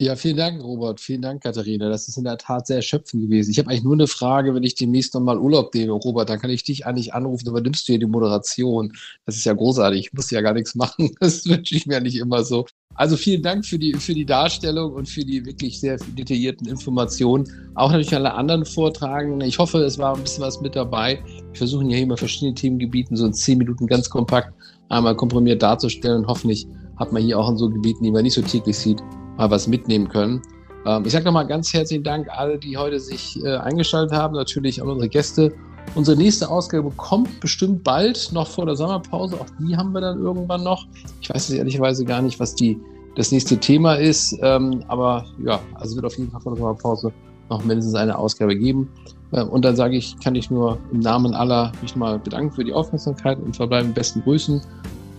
Ja, 0.00 0.14
vielen 0.14 0.36
Dank, 0.36 0.62
Robert. 0.62 1.00
Vielen 1.00 1.22
Dank, 1.22 1.42
Katharina. 1.42 1.88
Das 1.88 2.06
ist 2.06 2.16
in 2.16 2.22
der 2.22 2.38
Tat 2.38 2.68
sehr 2.68 2.76
erschöpfend 2.76 3.20
gewesen. 3.20 3.50
Ich 3.50 3.58
habe 3.58 3.68
eigentlich 3.68 3.82
nur 3.82 3.94
eine 3.94 4.06
Frage, 4.06 4.54
wenn 4.54 4.62
ich 4.62 4.76
demnächst 4.76 5.12
nochmal 5.12 5.38
Urlaub 5.38 5.74
nehme, 5.74 5.90
Robert, 5.90 6.30
dann 6.30 6.38
kann 6.38 6.50
ich 6.50 6.62
dich 6.62 6.86
eigentlich 6.86 7.14
anrufen, 7.14 7.48
übernimmst 7.48 7.88
du 7.88 7.94
hier 7.94 7.98
die 7.98 8.06
Moderation. 8.06 8.92
Das 9.26 9.34
ist 9.34 9.44
ja 9.44 9.54
großartig. 9.54 10.00
Ich 10.06 10.12
muss 10.12 10.30
ja 10.30 10.40
gar 10.40 10.54
nichts 10.54 10.74
machen. 10.76 11.10
Das 11.18 11.44
wünsche 11.46 11.74
ich 11.74 11.86
mir 11.86 12.00
nicht 12.00 12.14
immer 12.14 12.44
so. 12.44 12.66
Also 12.94 13.16
vielen 13.16 13.42
Dank 13.42 13.66
für 13.66 13.78
die, 13.78 13.94
für 13.94 14.14
die 14.14 14.24
Darstellung 14.24 14.92
und 14.92 15.08
für 15.08 15.24
die 15.24 15.44
wirklich 15.44 15.80
sehr 15.80 15.96
detaillierten 16.16 16.68
Informationen. 16.68 17.48
Auch 17.74 17.90
natürlich 17.90 18.14
alle 18.14 18.34
anderen 18.34 18.64
Vortragenden. 18.64 19.40
Ich 19.48 19.58
hoffe, 19.58 19.78
es 19.78 19.98
war 19.98 20.14
ein 20.14 20.22
bisschen 20.22 20.44
was 20.44 20.60
mit 20.60 20.76
dabei. 20.76 21.20
Wir 21.24 21.56
versuchen 21.56 21.90
ja 21.90 21.96
hier 21.96 22.04
immer 22.04 22.16
verschiedene 22.16 22.54
Themengebieten 22.54 23.16
so 23.16 23.26
in 23.26 23.34
zehn 23.34 23.58
Minuten 23.58 23.88
ganz 23.88 24.08
kompakt 24.08 24.52
einmal 24.90 25.16
komprimiert 25.16 25.60
darzustellen. 25.60 26.24
Hoffentlich 26.28 26.68
hat 26.98 27.12
man 27.12 27.22
hier 27.22 27.36
auch 27.38 27.50
in 27.50 27.56
so 27.56 27.68
Gebieten, 27.68 28.04
die 28.04 28.12
man 28.12 28.22
nicht 28.22 28.34
so 28.34 28.42
täglich 28.42 28.78
sieht, 28.78 29.02
mal 29.38 29.50
was 29.50 29.66
mitnehmen 29.66 30.08
können. 30.08 30.42
Ähm, 30.84 31.04
ich 31.06 31.12
sage 31.12 31.24
nochmal 31.24 31.46
ganz 31.46 31.72
herzlichen 31.72 32.04
Dank 32.04 32.28
alle, 32.30 32.58
die 32.58 32.76
heute 32.76 33.00
sich 33.00 33.42
äh, 33.42 33.56
eingeschaltet 33.56 34.12
haben, 34.12 34.34
natürlich 34.34 34.82
an 34.82 34.88
unsere 34.88 35.08
Gäste. 35.08 35.52
Unsere 35.94 36.18
nächste 36.18 36.50
Ausgabe 36.50 36.90
kommt 36.96 37.40
bestimmt 37.40 37.82
bald, 37.82 38.30
noch 38.32 38.48
vor 38.48 38.66
der 38.66 38.76
Sommerpause. 38.76 39.36
Auch 39.40 39.46
die 39.58 39.74
haben 39.74 39.92
wir 39.92 40.02
dann 40.02 40.20
irgendwann 40.20 40.62
noch. 40.62 40.86
Ich 41.22 41.30
weiß 41.30 41.50
ehrlicherweise 41.50 42.04
gar 42.04 42.20
nicht, 42.20 42.38
was 42.38 42.54
die, 42.54 42.78
das 43.16 43.32
nächste 43.32 43.56
Thema 43.56 43.94
ist. 43.94 44.36
Ähm, 44.42 44.84
aber 44.88 45.24
ja, 45.42 45.58
also 45.74 45.96
wird 45.96 46.04
auf 46.04 46.18
jeden 46.18 46.30
Fall 46.30 46.42
vor 46.42 46.52
der 46.52 46.58
Sommerpause 46.58 47.12
noch 47.48 47.64
mindestens 47.64 47.94
eine 47.94 48.18
Ausgabe 48.18 48.54
geben. 48.54 48.90
Äh, 49.32 49.42
und 49.42 49.64
dann 49.64 49.76
sage 49.76 49.96
ich, 49.96 50.18
kann 50.20 50.34
ich 50.34 50.50
nur 50.50 50.78
im 50.92 51.00
Namen 51.00 51.32
aller 51.32 51.72
mich 51.80 51.96
mal 51.96 52.18
bedanken 52.18 52.52
für 52.52 52.64
die 52.64 52.72
Aufmerksamkeit 52.72 53.38
und 53.38 53.56
verbleiben 53.56 53.94
besten 53.94 54.22
Grüßen. 54.22 54.60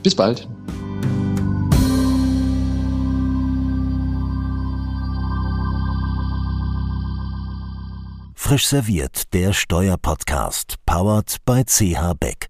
Bis 0.03 0.13
bald. 0.13 0.47
Frisch 8.49 8.65
serviert, 8.65 9.31
der 9.35 9.53
Steuerpodcast, 9.53 10.77
powered 10.88 11.38
by 11.45 11.63
CH 11.63 12.15
Beck. 12.19 12.47